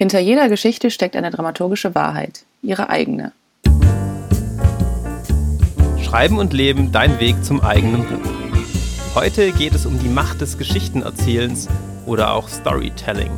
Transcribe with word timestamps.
Hinter 0.00 0.18
jeder 0.18 0.48
Geschichte 0.48 0.90
steckt 0.90 1.14
eine 1.14 1.30
dramaturgische 1.30 1.94
Wahrheit, 1.94 2.46
ihre 2.62 2.88
eigene. 2.88 3.32
Schreiben 6.02 6.38
und 6.38 6.54
Leben, 6.54 6.90
dein 6.90 7.20
Weg 7.20 7.44
zum 7.44 7.60
eigenen 7.60 8.06
Buch. 8.06 8.30
Heute 9.14 9.52
geht 9.52 9.74
es 9.74 9.84
um 9.84 9.98
die 9.98 10.08
Macht 10.08 10.40
des 10.40 10.56
Geschichtenerzählens 10.56 11.68
oder 12.06 12.32
auch 12.32 12.48
Storytelling. 12.48 13.30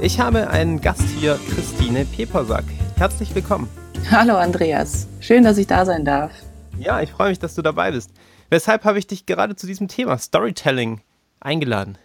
Ich 0.00 0.18
habe 0.18 0.50
einen 0.50 0.80
Gast 0.80 1.04
hier, 1.20 1.38
Christine 1.54 2.04
Pepersack. 2.04 2.64
Herzlich 2.96 3.32
willkommen. 3.32 3.68
Hallo 4.10 4.34
Andreas, 4.34 5.06
schön, 5.20 5.44
dass 5.44 5.56
ich 5.56 5.68
da 5.68 5.84
sein 5.84 6.04
darf. 6.04 6.32
Ja, 6.80 7.00
ich 7.00 7.12
freue 7.12 7.28
mich, 7.28 7.38
dass 7.38 7.54
du 7.54 7.62
dabei 7.62 7.92
bist. 7.92 8.10
Weshalb 8.50 8.84
habe 8.84 8.98
ich 8.98 9.06
dich 9.06 9.24
gerade 9.24 9.54
zu 9.54 9.68
diesem 9.68 9.86
Thema 9.86 10.18
Storytelling 10.18 11.00
eingeladen? 11.38 11.96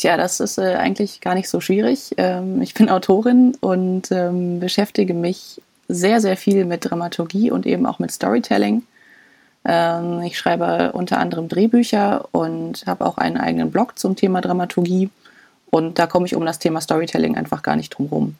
Tja, 0.00 0.16
das 0.16 0.40
ist 0.40 0.56
äh, 0.56 0.76
eigentlich 0.76 1.20
gar 1.20 1.34
nicht 1.34 1.50
so 1.50 1.60
schwierig. 1.60 2.14
Ähm, 2.16 2.62
ich 2.62 2.72
bin 2.72 2.88
Autorin 2.88 3.54
und 3.60 4.10
ähm, 4.10 4.58
beschäftige 4.58 5.12
mich 5.12 5.60
sehr, 5.88 6.22
sehr 6.22 6.38
viel 6.38 6.64
mit 6.64 6.88
Dramaturgie 6.88 7.50
und 7.50 7.66
eben 7.66 7.84
auch 7.84 7.98
mit 7.98 8.10
Storytelling. 8.10 8.82
Ähm, 9.66 10.22
ich 10.22 10.38
schreibe 10.38 10.92
unter 10.92 11.18
anderem 11.18 11.48
Drehbücher 11.48 12.26
und 12.32 12.86
habe 12.86 13.04
auch 13.04 13.18
einen 13.18 13.36
eigenen 13.36 13.70
Blog 13.70 13.98
zum 13.98 14.16
Thema 14.16 14.40
Dramaturgie. 14.40 15.10
Und 15.70 15.98
da 15.98 16.06
komme 16.06 16.24
ich 16.24 16.34
um 16.34 16.46
das 16.46 16.58
Thema 16.58 16.80
Storytelling 16.80 17.36
einfach 17.36 17.62
gar 17.62 17.76
nicht 17.76 17.90
drum 17.90 18.06
rum. 18.06 18.36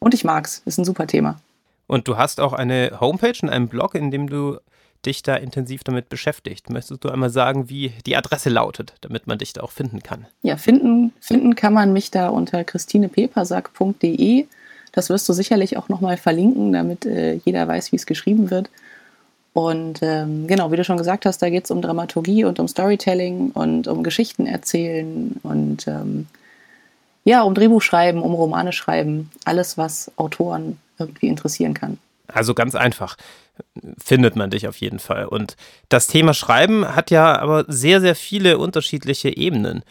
Und 0.00 0.14
ich 0.14 0.24
mag's, 0.24 0.62
ist 0.64 0.78
ein 0.78 0.84
super 0.84 1.06
Thema. 1.06 1.38
Und 1.86 2.08
du 2.08 2.16
hast 2.16 2.40
auch 2.40 2.52
eine 2.52 2.98
Homepage 2.98 3.38
und 3.40 3.50
einen 3.50 3.68
Blog, 3.68 3.94
in 3.94 4.10
dem 4.10 4.28
du 4.28 4.58
dich 5.06 5.22
da 5.22 5.36
intensiv 5.36 5.84
damit 5.84 6.08
beschäftigt. 6.08 6.70
Möchtest 6.70 7.04
du 7.04 7.08
einmal 7.08 7.30
sagen, 7.30 7.68
wie 7.68 7.92
die 8.06 8.16
Adresse 8.16 8.50
lautet, 8.50 8.94
damit 9.00 9.26
man 9.26 9.38
dich 9.38 9.52
da 9.52 9.62
auch 9.62 9.70
finden 9.70 10.02
kann? 10.02 10.26
Ja, 10.42 10.56
finden, 10.56 11.12
finden 11.20 11.54
kann 11.54 11.72
man 11.72 11.92
mich 11.92 12.10
da 12.10 12.28
unter 12.28 12.64
christinepepersack.de. 12.64 14.46
Das 14.92 15.10
wirst 15.10 15.28
du 15.28 15.32
sicherlich 15.32 15.76
auch 15.76 15.88
nochmal 15.88 16.16
verlinken, 16.16 16.72
damit 16.72 17.04
äh, 17.04 17.34
jeder 17.44 17.66
weiß, 17.66 17.92
wie 17.92 17.96
es 17.96 18.06
geschrieben 18.06 18.50
wird. 18.50 18.70
Und 19.52 20.00
ähm, 20.02 20.46
genau, 20.48 20.72
wie 20.72 20.76
du 20.76 20.84
schon 20.84 20.96
gesagt 20.96 21.26
hast, 21.26 21.40
da 21.40 21.48
geht 21.48 21.64
es 21.64 21.70
um 21.70 21.80
Dramaturgie 21.80 22.44
und 22.44 22.58
um 22.58 22.66
Storytelling 22.66 23.52
und 23.52 23.86
um 23.86 24.02
Geschichten 24.02 24.46
erzählen 24.46 25.38
und 25.44 25.86
ähm, 25.86 26.26
ja, 27.24 27.42
um 27.42 27.54
Drehbuch 27.54 27.80
schreiben, 27.80 28.20
um 28.22 28.34
Romane 28.34 28.72
schreiben. 28.72 29.30
Alles, 29.44 29.78
was 29.78 30.10
Autoren 30.16 30.78
irgendwie 30.98 31.28
interessieren 31.28 31.72
kann. 31.72 31.98
Also 32.28 32.54
ganz 32.54 32.74
einfach 32.74 33.16
findet 33.98 34.36
man 34.36 34.50
dich 34.50 34.66
auf 34.68 34.76
jeden 34.76 34.98
Fall. 34.98 35.26
Und 35.26 35.56
das 35.88 36.06
Thema 36.06 36.34
Schreiben 36.34 36.94
hat 36.94 37.10
ja 37.10 37.38
aber 37.38 37.64
sehr, 37.68 38.00
sehr 38.00 38.14
viele 38.14 38.58
unterschiedliche 38.58 39.36
Ebenen. 39.36 39.82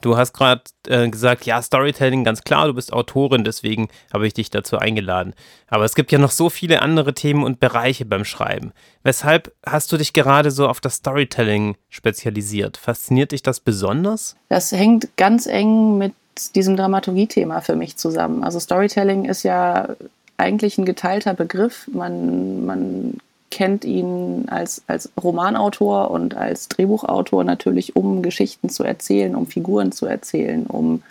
Du 0.00 0.16
hast 0.16 0.32
gerade 0.32 0.62
äh, 0.88 1.08
gesagt, 1.08 1.46
ja, 1.46 1.62
Storytelling, 1.62 2.24
ganz 2.24 2.42
klar, 2.42 2.66
du 2.66 2.74
bist 2.74 2.92
Autorin, 2.92 3.44
deswegen 3.44 3.88
habe 4.12 4.26
ich 4.26 4.34
dich 4.34 4.50
dazu 4.50 4.76
eingeladen. 4.76 5.32
Aber 5.68 5.84
es 5.84 5.94
gibt 5.94 6.10
ja 6.10 6.18
noch 6.18 6.32
so 6.32 6.50
viele 6.50 6.82
andere 6.82 7.14
Themen 7.14 7.44
und 7.44 7.60
Bereiche 7.60 8.04
beim 8.04 8.24
Schreiben. 8.24 8.72
Weshalb 9.04 9.54
hast 9.64 9.92
du 9.92 9.96
dich 9.96 10.12
gerade 10.12 10.50
so 10.50 10.66
auf 10.66 10.80
das 10.80 10.96
Storytelling 10.96 11.76
spezialisiert? 11.88 12.78
Fasziniert 12.78 13.30
dich 13.30 13.42
das 13.42 13.60
besonders? 13.60 14.34
Das 14.48 14.72
hängt 14.72 15.16
ganz 15.16 15.46
eng 15.46 15.98
mit 15.98 16.14
diesem 16.56 16.76
Dramaturgie-Thema 16.76 17.60
für 17.60 17.76
mich 17.76 17.96
zusammen. 17.96 18.42
Also 18.42 18.58
Storytelling 18.58 19.26
ist 19.26 19.44
ja 19.44 19.88
eigentlich 20.36 20.78
ein 20.78 20.84
geteilter 20.84 21.34
Begriff. 21.34 21.88
Man, 21.92 22.64
man 22.66 23.18
kennt 23.50 23.84
ihn 23.84 24.46
als, 24.48 24.82
als 24.86 25.10
Romanautor 25.22 26.10
und 26.10 26.36
als 26.36 26.68
Drehbuchautor 26.68 27.44
natürlich, 27.44 27.94
um 27.96 28.22
Geschichten 28.22 28.68
zu 28.68 28.82
erzählen, 28.82 29.36
um 29.36 29.46
Figuren 29.46 29.92
zu 29.92 30.06
erzählen, 30.06 30.66
um 30.66 31.02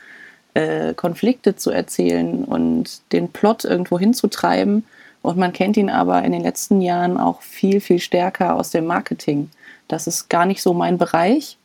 äh, 0.53 0.93
Konflikte 0.93 1.55
zu 1.55 1.71
erzählen 1.71 2.43
und 2.43 3.01
den 3.11 3.29
Plot 3.29 3.63
irgendwo 3.63 3.99
hinzutreiben. 3.99 4.85
Und 5.21 5.37
man 5.37 5.53
kennt 5.53 5.77
ihn 5.77 5.89
aber 5.89 6.23
in 6.23 6.31
den 6.31 6.41
letzten 6.41 6.81
Jahren 6.81 7.17
auch 7.17 7.41
viel, 7.41 7.79
viel 7.79 7.99
stärker 7.99 8.55
aus 8.55 8.71
dem 8.71 8.85
Marketing. 8.85 9.51
Das 9.87 10.07
ist 10.07 10.29
gar 10.29 10.45
nicht 10.45 10.61
so 10.61 10.73
mein 10.73 10.97
Bereich, 10.97 11.57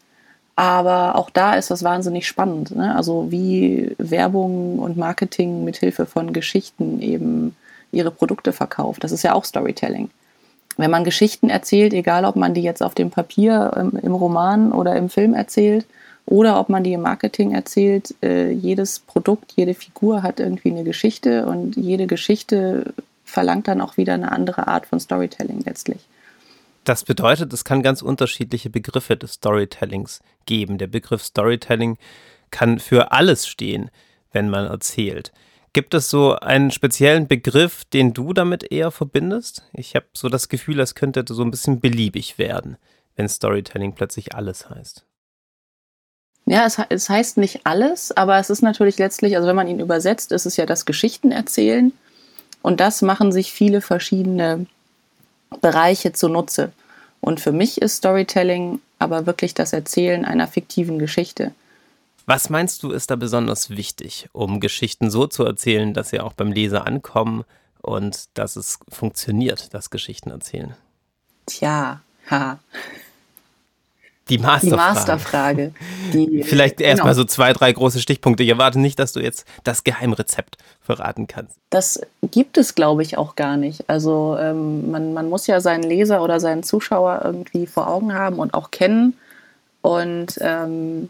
aber 0.56 1.17
auch 1.17 1.28
da 1.28 1.55
ist 1.55 1.71
das 1.71 1.84
wahnsinnig 1.84 2.27
spannend. 2.27 2.75
Ne? 2.75 2.97
Also 2.97 3.31
wie 3.31 3.94
Werbung 3.99 4.78
und 4.78 4.97
Marketing 4.97 5.65
mithilfe 5.65 6.06
von 6.06 6.33
Geschichten 6.33 7.00
eben 7.03 7.55
ihre 7.93 8.11
Produkte 8.11 8.53
verkauft. 8.53 9.05
Das 9.05 9.12
ist 9.12 9.22
ja 9.22 9.34
auch 9.34 9.44
Storytelling. 9.44 10.11
Wenn 10.78 10.91
man 10.91 11.05
Geschichten 11.05 11.50
erzählt, 11.50 11.93
egal 11.93 12.25
ob 12.25 12.37
man 12.37 12.55
die 12.55 12.62
jetzt 12.62 12.83
auf 12.83 12.94
dem 12.94 13.11
Papier, 13.11 13.72
im, 13.77 13.99
im 14.03 14.15
Roman 14.15 14.72
oder 14.72 14.97
im 14.97 15.11
Film 15.11 15.34
erzählt 15.34 15.87
oder 16.25 16.59
ob 16.59 16.71
man 16.71 16.83
die 16.83 16.94
im 16.94 17.03
Marketing 17.03 17.53
erzählt, 17.53 18.15
äh, 18.23 18.50
jedes 18.50 18.99
Produkt, 18.99 19.53
jede 19.56 19.75
Figur 19.75 20.23
hat 20.23 20.41
irgendwie 20.41 20.71
eine 20.71 20.84
Geschichte 20.84 21.47
und 21.47 21.77
jede 21.77 22.06
Geschichte 22.06 22.94
verlangt 23.25 23.69
dann 23.69 23.83
auch 23.83 23.99
wieder 23.99 24.15
eine 24.15 24.33
andere 24.33 24.69
Art 24.69 24.87
von 24.87 25.00
Storytelling 25.00 25.62
letztlich. 25.65 26.06
Das 26.86 27.02
bedeutet, 27.02 27.52
es 27.52 27.64
kann 27.64 27.82
ganz 27.82 28.00
unterschiedliche 28.00 28.70
Begriffe 28.70 29.16
des 29.16 29.32
Storytellings 29.32 30.20
geben. 30.47 30.78
Der 30.78 30.86
Begriff 30.86 31.24
Storytelling 31.24 31.98
kann 32.52 32.78
für 32.78 33.10
alles 33.10 33.48
stehen, 33.48 33.91
wenn 34.30 34.48
man 34.48 34.66
erzählt. 34.66 35.32
Gibt 35.72 35.94
es 35.94 36.08
so 36.08 36.36
einen 36.36 36.70
speziellen 36.70 37.26
Begriff, 37.26 37.84
den 37.86 38.14
du 38.14 38.32
damit 38.32 38.70
eher 38.70 38.92
verbindest? 38.92 39.64
Ich 39.72 39.96
habe 39.96 40.06
so 40.12 40.28
das 40.28 40.48
Gefühl, 40.48 40.78
es 40.78 40.94
könnte 40.94 41.25
so 41.28 41.42
ein 41.42 41.50
bisschen 41.50 41.80
beliebig 41.80 42.38
werden, 42.38 42.76
wenn 43.16 43.28
Storytelling 43.28 43.94
plötzlich 43.94 44.36
alles 44.36 44.70
heißt. 44.70 45.04
Ja, 46.44 46.66
es, 46.66 46.80
es 46.88 47.08
heißt 47.08 47.38
nicht 47.38 47.62
alles, 47.64 48.16
aber 48.16 48.38
es 48.38 48.48
ist 48.48 48.62
natürlich 48.62 48.96
letztlich, 48.96 49.34
also 49.34 49.48
wenn 49.48 49.56
man 49.56 49.66
ihn 49.66 49.80
übersetzt, 49.80 50.30
ist 50.30 50.46
es 50.46 50.56
ja 50.56 50.66
das 50.66 50.86
Geschichten 50.86 51.32
erzählen. 51.32 51.92
Und 52.62 52.78
das 52.78 53.02
machen 53.02 53.32
sich 53.32 53.50
viele 53.50 53.80
verschiedene 53.80 54.66
Bereiche 55.60 56.12
zunutze. 56.12 56.72
Und 57.20 57.40
für 57.40 57.52
mich 57.52 57.80
ist 57.80 57.96
Storytelling 57.96 58.80
aber 58.98 59.26
wirklich 59.26 59.54
das 59.54 59.72
Erzählen 59.72 60.24
einer 60.24 60.48
fiktiven 60.48 60.98
Geschichte. 60.98 61.52
Was 62.26 62.50
meinst 62.50 62.82
du, 62.82 62.90
ist 62.90 63.10
da 63.10 63.16
besonders 63.16 63.70
wichtig, 63.70 64.28
um 64.32 64.58
Geschichten 64.58 65.10
so 65.10 65.26
zu 65.26 65.44
erzählen, 65.44 65.94
dass 65.94 66.10
sie 66.10 66.20
auch 66.20 66.32
beim 66.32 66.50
Leser 66.50 66.86
ankommen 66.86 67.44
und 67.82 68.24
dass 68.34 68.56
es 68.56 68.80
funktioniert, 68.88 69.72
das 69.74 69.90
Geschichten 69.90 70.30
erzählen? 70.30 70.74
Tja, 71.46 72.00
haha. 72.28 72.58
Die 74.28 74.38
Masterfrage. 74.38 74.70
Die 74.70 74.76
Masterfrage. 74.76 75.74
Die, 76.12 76.42
Vielleicht 76.44 76.78
genau. 76.78 76.88
erstmal 76.88 77.14
so 77.14 77.22
zwei, 77.22 77.52
drei 77.52 77.72
große 77.72 78.00
Stichpunkte. 78.00 78.42
Ich 78.42 78.48
erwarte 78.48 78.80
nicht, 78.80 78.98
dass 78.98 79.12
du 79.12 79.20
jetzt 79.20 79.46
das 79.62 79.84
Geheimrezept 79.84 80.56
verraten 80.80 81.28
kannst. 81.28 81.56
Das 81.70 82.00
gibt 82.31 82.59
es, 82.59 82.75
glaube 82.75 83.03
ich, 83.03 83.19
auch 83.19 83.37
gar 83.37 83.56
nicht. 83.56 83.88
Also 83.88 84.37
ähm, 84.38 84.91
man, 84.91 85.12
man 85.12 85.28
muss 85.28 85.47
ja 85.47 85.60
seinen 85.60 85.82
Leser 85.82 86.22
oder 86.22 86.41
seinen 86.41 86.62
Zuschauer 86.62 87.22
irgendwie 87.25 87.66
vor 87.66 87.88
Augen 87.88 88.14
haben 88.14 88.38
und 88.38 88.54
auch 88.54 88.70
kennen. 88.70 89.16
Und 89.82 90.38
ähm, 90.41 91.09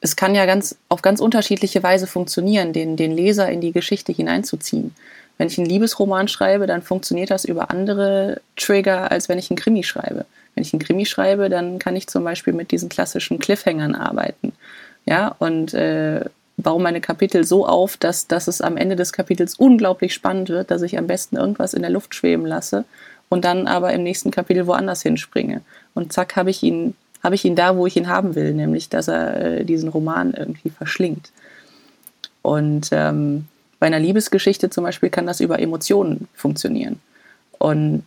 es 0.00 0.16
kann 0.16 0.34
ja 0.34 0.46
ganz 0.46 0.76
auf 0.88 1.02
ganz 1.02 1.20
unterschiedliche 1.20 1.82
Weise 1.82 2.06
funktionieren, 2.06 2.72
den, 2.72 2.96
den 2.96 3.12
Leser 3.12 3.50
in 3.50 3.60
die 3.60 3.72
Geschichte 3.72 4.12
hineinzuziehen. 4.12 4.94
Wenn 5.38 5.48
ich 5.48 5.58
einen 5.58 5.68
Liebesroman 5.68 6.28
schreibe, 6.28 6.66
dann 6.66 6.82
funktioniert 6.82 7.30
das 7.30 7.44
über 7.44 7.70
andere 7.70 8.40
Trigger, 8.56 9.10
als 9.10 9.28
wenn 9.28 9.38
ich 9.38 9.50
einen 9.50 9.58
Krimi 9.58 9.84
schreibe. 9.84 10.26
Wenn 10.54 10.62
ich 10.62 10.72
einen 10.72 10.82
Krimi 10.82 11.06
schreibe, 11.06 11.48
dann 11.48 11.78
kann 11.78 11.94
ich 11.94 12.08
zum 12.08 12.24
Beispiel 12.24 12.52
mit 12.52 12.72
diesen 12.72 12.88
klassischen 12.88 13.38
Cliffhangern 13.38 13.94
arbeiten. 13.94 14.52
Ja, 15.06 15.34
und 15.38 15.74
äh, 15.74 16.24
baue 16.58 16.82
meine 16.82 17.00
Kapitel 17.00 17.44
so 17.44 17.66
auf, 17.66 17.96
dass, 17.96 18.26
dass 18.26 18.48
es 18.48 18.60
am 18.60 18.76
Ende 18.76 18.96
des 18.96 19.12
Kapitels 19.12 19.54
unglaublich 19.54 20.12
spannend 20.12 20.48
wird, 20.50 20.70
dass 20.70 20.82
ich 20.82 20.98
am 20.98 21.06
besten 21.06 21.36
irgendwas 21.36 21.72
in 21.72 21.82
der 21.82 21.90
Luft 21.90 22.14
schweben 22.14 22.44
lasse 22.44 22.84
und 23.28 23.44
dann 23.44 23.66
aber 23.66 23.92
im 23.92 24.02
nächsten 24.02 24.30
Kapitel 24.30 24.66
woanders 24.66 25.02
hinspringe. 25.02 25.62
Und 25.94 26.12
zack, 26.12 26.36
habe 26.36 26.50
ich 26.50 26.62
ihn, 26.62 26.94
habe 27.22 27.36
ich 27.36 27.44
ihn 27.44 27.56
da, 27.56 27.76
wo 27.76 27.86
ich 27.86 27.96
ihn 27.96 28.08
haben 28.08 28.34
will, 28.34 28.52
nämlich 28.54 28.88
dass 28.88 29.08
er 29.08 29.60
äh, 29.60 29.64
diesen 29.64 29.88
Roman 29.88 30.34
irgendwie 30.34 30.70
verschlingt. 30.70 31.30
Und 32.42 32.88
ähm, 32.92 33.46
bei 33.78 33.86
einer 33.86 34.00
Liebesgeschichte 34.00 34.68
zum 34.70 34.84
Beispiel 34.84 35.10
kann 35.10 35.26
das 35.26 35.40
über 35.40 35.60
Emotionen 35.60 36.28
funktionieren. 36.34 37.00
Und 37.58 38.04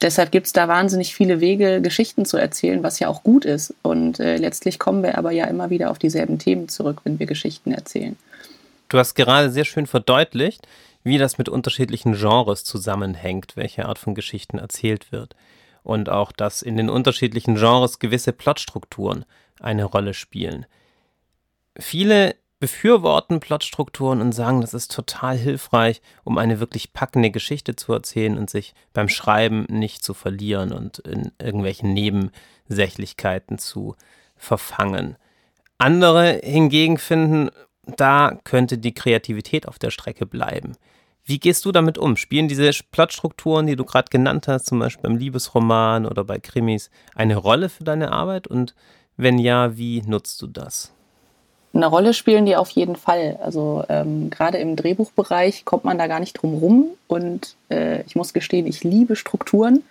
deshalb 0.00 0.32
gibt 0.32 0.46
es 0.46 0.52
da 0.52 0.68
wahnsinnig 0.68 1.14
viele 1.14 1.40
Wege, 1.40 1.80
Geschichten 1.80 2.24
zu 2.24 2.36
erzählen, 2.36 2.82
was 2.82 2.98
ja 2.98 3.08
auch 3.08 3.22
gut 3.22 3.44
ist. 3.44 3.74
Und 3.82 4.20
äh, 4.20 4.36
letztlich 4.36 4.78
kommen 4.78 5.02
wir 5.02 5.18
aber 5.18 5.32
ja 5.32 5.46
immer 5.46 5.70
wieder 5.70 5.90
auf 5.90 5.98
dieselben 5.98 6.38
Themen 6.38 6.68
zurück, 6.68 7.00
wenn 7.04 7.18
wir 7.18 7.26
Geschichten 7.26 7.72
erzählen. 7.72 8.16
Du 8.88 8.98
hast 8.98 9.14
gerade 9.14 9.50
sehr 9.50 9.64
schön 9.64 9.86
verdeutlicht, 9.86 10.66
wie 11.04 11.18
das 11.18 11.38
mit 11.38 11.48
unterschiedlichen 11.48 12.14
Genres 12.14 12.64
zusammenhängt, 12.64 13.56
welche 13.56 13.86
Art 13.86 13.98
von 13.98 14.14
Geschichten 14.14 14.58
erzählt 14.58 15.12
wird. 15.12 15.34
Und 15.82 16.08
auch, 16.08 16.32
dass 16.32 16.62
in 16.62 16.76
den 16.76 16.90
unterschiedlichen 16.90 17.54
Genres 17.54 17.98
gewisse 17.98 18.32
Plotstrukturen 18.32 19.24
eine 19.60 19.84
Rolle 19.84 20.14
spielen. 20.14 20.66
Viele 21.78 22.34
befürworten 22.60 23.40
Plotstrukturen 23.40 24.20
und 24.20 24.32
sagen, 24.32 24.60
das 24.60 24.74
ist 24.74 24.92
total 24.92 25.36
hilfreich, 25.36 26.02
um 26.24 26.38
eine 26.38 26.60
wirklich 26.60 26.92
packende 26.92 27.30
Geschichte 27.30 27.76
zu 27.76 27.92
erzählen 27.92 28.36
und 28.36 28.50
sich 28.50 28.74
beim 28.92 29.08
Schreiben 29.08 29.66
nicht 29.68 30.04
zu 30.04 30.12
verlieren 30.12 30.72
und 30.72 30.98
in 30.98 31.30
irgendwelchen 31.40 31.92
Nebensächlichkeiten 31.92 33.58
zu 33.58 33.94
verfangen. 34.36 35.16
Andere 35.78 36.40
hingegen 36.42 36.98
finden 36.98 37.50
da 37.96 38.38
könnte 38.44 38.78
die 38.78 38.94
Kreativität 38.94 39.66
auf 39.66 39.78
der 39.78 39.90
Strecke 39.90 40.26
bleiben. 40.26 40.76
Wie 41.24 41.38
gehst 41.38 41.64
du 41.64 41.72
damit 41.72 41.98
um? 41.98 42.16
Spielen 42.16 42.48
diese 42.48 42.70
Plotstrukturen, 42.90 43.66
die 43.66 43.76
du 43.76 43.84
gerade 43.84 44.08
genannt 44.10 44.48
hast, 44.48 44.66
zum 44.66 44.78
Beispiel 44.78 45.02
beim 45.02 45.18
Liebesroman 45.18 46.06
oder 46.06 46.24
bei 46.24 46.38
Krimis, 46.38 46.90
eine 47.14 47.36
Rolle 47.36 47.68
für 47.68 47.84
deine 47.84 48.12
Arbeit? 48.12 48.46
Und 48.46 48.74
wenn 49.16 49.38
ja, 49.38 49.76
wie 49.76 50.02
nutzt 50.02 50.40
du 50.40 50.46
das? 50.46 50.94
Eine 51.74 51.86
Rolle 51.86 52.14
spielen 52.14 52.46
die 52.46 52.56
auf 52.56 52.70
jeden 52.70 52.96
Fall. 52.96 53.38
Also 53.42 53.84
ähm, 53.88 54.30
gerade 54.30 54.58
im 54.58 54.74
Drehbuchbereich 54.74 55.64
kommt 55.64 55.84
man 55.84 55.98
da 55.98 56.06
gar 56.06 56.20
nicht 56.20 56.34
drum 56.34 56.54
rum. 56.54 56.86
Und 57.06 57.56
äh, 57.70 58.02
ich 58.02 58.16
muss 58.16 58.32
gestehen, 58.32 58.66
ich 58.66 58.84
liebe 58.84 59.16
Strukturen. 59.16 59.82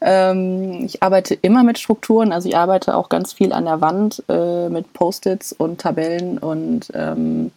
Ähm, 0.00 0.84
ich 0.84 1.02
arbeite 1.02 1.34
immer 1.34 1.62
mit 1.62 1.78
Strukturen. 1.78 2.32
Also 2.32 2.48
ich 2.48 2.56
arbeite 2.56 2.96
auch 2.96 3.08
ganz 3.08 3.32
viel 3.32 3.52
an 3.52 3.64
der 3.64 3.80
Wand 3.80 4.22
äh, 4.28 4.68
mit 4.68 4.92
Post-its 4.92 5.52
und 5.52 5.80
Tabellen 5.80 6.38
und 6.38 6.90
ähm, 6.94 7.52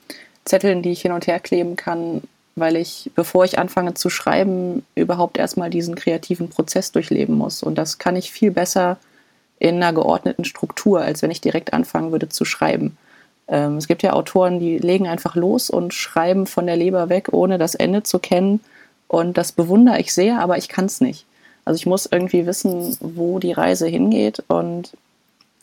Zetteln, 0.46 0.82
die 0.82 0.92
ich 0.92 1.02
hin 1.02 1.12
und 1.12 1.28
her 1.28 1.40
kleben 1.40 1.76
kann, 1.76 2.22
weil 2.56 2.76
ich, 2.76 3.12
bevor 3.16 3.44
ich 3.44 3.60
anfange 3.60 3.96
zu 3.96 4.10
schreiben, 4.10 4.86
überhaupt 4.96 5.38
erstmal 5.38 5.70
diesen 5.70 5.96
kreativen 5.96 6.50
Prozess 6.50 6.92
durchleben 6.92 7.36
muss. 7.36 7.64
Und 7.64 7.78
das 7.78 7.98
kann 7.98 8.16
ich 8.16 8.32
viel 8.32 8.52
besser 8.52 8.98
in 9.60 9.76
einer 9.76 9.94
geordneten 9.94 10.46
Struktur, 10.46 11.02
als 11.02 11.22
wenn 11.22 11.32
ich 11.32 11.42
direkt 11.42 11.74
anfangen 11.74 12.12
würde 12.12 12.30
zu 12.30 12.46
schreiben. 12.46 12.98
Ähm, 13.48 13.78
es 13.78 13.88
gibt 13.88 14.04
ja 14.04 14.14
Autoren, 14.14 14.60
die 14.60 14.78
legen 14.78 15.08
einfach 15.08 15.36
los 15.36 15.70
und 15.70 15.94
schreiben 15.94 16.48
von 16.48 16.68
der 16.68 16.76
Leber 16.76 17.10
weg, 17.10 17.30
ohne 17.32 17.58
das 17.58 17.76
Ende 17.76 18.04
zu 18.04 18.20
kennen. 18.20 18.60
Und 19.08 19.38
das 19.38 19.52
bewundere 19.52 20.00
ich 20.00 20.14
sehr, 20.14 20.40
aber 20.40 20.58
ich 20.58 20.68
kann 20.70 20.86
es 20.86 21.02
nicht. 21.02 21.26
Also 21.66 21.78
ich 21.78 21.86
muss 21.86 22.06
irgendwie 22.06 22.46
wissen, 22.46 22.98
wo 23.00 23.40
die 23.40 23.52
Reise 23.52 23.88
hingeht 23.88 24.44
und 24.48 24.94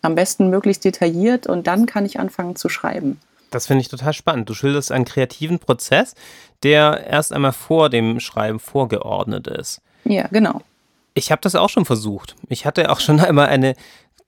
am 0.03 0.15
besten 0.15 0.51
möglichst 0.51 0.85
detailliert 0.85 1.47
und 1.47 1.67
dann 1.67 1.87
kann 1.87 2.05
ich 2.05 2.21
anfangen 2.21 2.57
zu 2.57 2.69
schreiben. 2.69 3.19
Das 3.51 3.67
finde 3.67 3.83
ich 3.83 3.89
total 3.89 4.13
spannend. 4.13 4.49
Du 4.49 4.55
schilderst 4.55 4.93
einen 4.93 5.05
kreativen 5.05 5.59
Prozess, 5.59 6.15
der 6.63 7.07
erst 7.07 7.33
einmal 7.33 7.53
vor 7.53 7.89
dem 7.89 8.21
Schreiben 8.21 8.59
vorgeordnet 8.59 9.47
ist. 9.47 9.81
Ja, 10.05 10.27
genau. 10.29 10.61
Ich 11.15 11.31
habe 11.31 11.41
das 11.41 11.55
auch 11.55 11.71
schon 11.71 11.85
versucht. 11.85 12.35
Ich 12.49 12.67
hatte 12.67 12.91
auch 12.91 13.01
schon 13.01 13.21
einmal 13.21 13.47
eine 13.47 13.75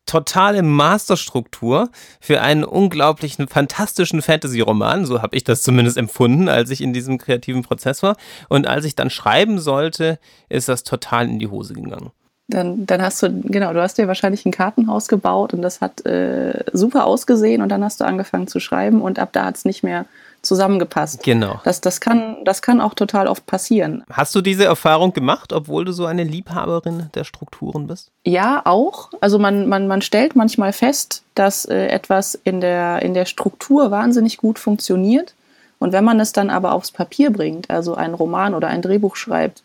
totale 0.06 0.62
Masterstruktur 0.62 1.91
für 2.20 2.41
einen 2.41 2.64
unglaublichen, 2.64 3.49
fantastischen 3.49 4.23
Fantasy-Roman. 4.23 5.05
So 5.05 5.20
habe 5.20 5.37
ich 5.37 5.44
das 5.44 5.62
zumindest 5.62 5.99
empfunden, 5.99 6.49
als 6.49 6.70
ich 6.70 6.81
in 6.81 6.93
diesem 6.93 7.19
kreativen 7.19 7.62
Prozess 7.62 8.03
war. 8.03 8.17
Und 8.49 8.67
als 8.67 8.85
ich 8.85 8.94
dann 8.94 9.11
schreiben 9.11 9.58
sollte, 9.58 10.19
ist 10.49 10.69
das 10.69 10.85
total 10.85 11.29
in 11.29 11.38
die 11.38 11.49
Hose 11.49 11.75
gegangen. 11.75 12.12
Dann, 12.49 12.87
dann 12.87 13.03
hast 13.03 13.25
du, 13.25 13.43
genau, 13.43 13.73
du 13.73 13.82
hast 13.82 13.99
dir 13.99 14.06
wahrscheinlich 14.06 14.47
ein 14.47 14.53
Kartenhaus 14.53 15.08
gebaut 15.08 15.53
und 15.53 15.62
das 15.62 15.81
hat 15.81 16.06
äh, 16.06 16.64
super 16.73 17.05
ausgesehen 17.05 17.61
und 17.61 17.69
dann 17.70 17.82
hast 17.82 18.00
du 18.00 18.05
angefangen 18.05 18.47
zu 18.47 18.61
schreiben 18.61 19.03
und 19.03 19.19
ab 19.19 19.31
da 19.32 19.47
hat 19.47 19.56
es 19.56 19.64
nicht 19.64 19.82
mehr 19.82 20.06
zusammengepasst. 20.46 21.22
Genau. 21.22 21.60
Das, 21.64 21.81
das, 21.81 22.00
kann, 22.00 22.37
das 22.44 22.62
kann 22.62 22.81
auch 22.81 22.94
total 22.94 23.28
oft 23.28 23.46
passieren. 23.46 24.04
Hast 24.10 24.34
du 24.34 24.40
diese 24.40 24.64
Erfahrung 24.64 25.12
gemacht, 25.12 25.52
obwohl 25.52 25.84
du 25.84 25.93
so 25.93 26.06
eine 26.06 26.25
Liebhaberin 26.25 27.10
der 27.14 27.25
Strukturen 27.25 27.87
bist? 27.87 28.10
Ja, 28.25 28.62
auch. 28.64 29.10
Also 29.20 29.38
man, 29.38 29.69
man, 29.69 29.87
man 29.88 30.02
stellt 30.02 30.37
manchmal 30.37 30.72
fest, 30.72 31.22
dass 31.34 31.64
äh, 31.64 31.88
etwas 31.88 32.38
in 32.44 32.60
der, 32.60 33.02
in 33.02 33.14
der 33.14 33.26
Struktur 33.26 33.90
wahnsinnig 33.90 34.38
gut 34.38 34.58
funktioniert. 34.58 35.34
Und 35.78 35.93
wenn 35.93 36.04
man 36.04 36.20
es 36.20 36.32
dann 36.32 36.48
aber 36.48 36.72
aufs 36.72 36.90
Papier 36.90 37.31
bringt, 37.31 37.70
also 37.70 37.94
einen 37.94 38.14
Roman 38.14 38.54
oder 38.54 38.69
ein 38.69 38.82
Drehbuch 38.82 39.16
schreibt, 39.16 39.62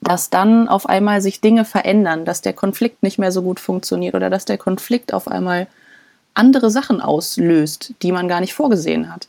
dass 0.00 0.30
dann 0.30 0.68
auf 0.68 0.88
einmal 0.88 1.20
sich 1.20 1.40
Dinge 1.40 1.64
verändern, 1.64 2.24
dass 2.24 2.42
der 2.42 2.52
Konflikt 2.52 3.02
nicht 3.02 3.18
mehr 3.18 3.32
so 3.32 3.42
gut 3.42 3.60
funktioniert 3.60 4.14
oder 4.14 4.30
dass 4.30 4.44
der 4.44 4.58
Konflikt 4.58 5.12
auf 5.12 5.28
einmal 5.28 5.66
andere 6.34 6.70
Sachen 6.70 7.00
auslöst, 7.00 7.94
die 8.02 8.12
man 8.12 8.28
gar 8.28 8.40
nicht 8.40 8.54
vorgesehen 8.54 9.12
hat. 9.12 9.28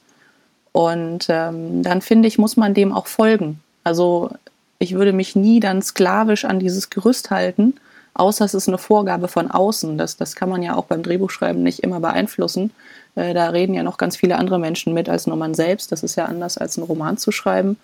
Und 0.78 1.26
ähm, 1.30 1.82
dann 1.82 2.02
finde 2.04 2.28
ich, 2.28 2.38
muss 2.38 2.56
man 2.56 2.76
dem 2.76 2.94
auch 2.94 3.08
folgen. 3.08 3.62
Also 3.84 4.30
ich 4.78 4.94
würde 4.94 5.12
mich 5.12 5.36
nie 5.36 5.60
dann 5.60 5.82
sklavisch 5.82 6.46
an 6.46 6.60
dieses 6.60 6.92
Gerüst 6.92 7.32
halten, 7.32 7.74
außer 8.14 8.46
es 8.46 8.54
ist 8.54 8.68
eine 8.68 8.78
Vorgabe 8.78 9.28
von 9.28 9.50
außen. 9.50 9.98
Das, 9.98 10.18
das 10.18 10.36
kann 10.36 10.50
man 10.50 10.62
ja 10.62 10.76
auch 10.76 10.86
beim 10.86 11.02
Drehbuchschreiben 11.02 11.64
nicht 11.64 11.80
immer 11.80 12.00
beeinflussen. 12.00 12.70
Äh, 13.16 13.34
da 13.34 13.50
reden 13.50 13.74
ja 13.74 13.82
noch 13.82 13.98
ganz 13.98 14.18
viele 14.18 14.36
andere 14.36 14.60
Menschen 14.60 14.94
mit 14.94 15.10
als 15.10 15.26
nur 15.26 15.36
man 15.36 15.56
selbst. 15.56 15.92
Das 15.92 16.04
ist 16.04 16.16
ja 16.16 16.26
anders 16.26 16.60
als 16.60 16.78
einen 16.78 16.86
Roman 16.86 17.18
zu 17.18 17.32
schreiben. 17.32 17.78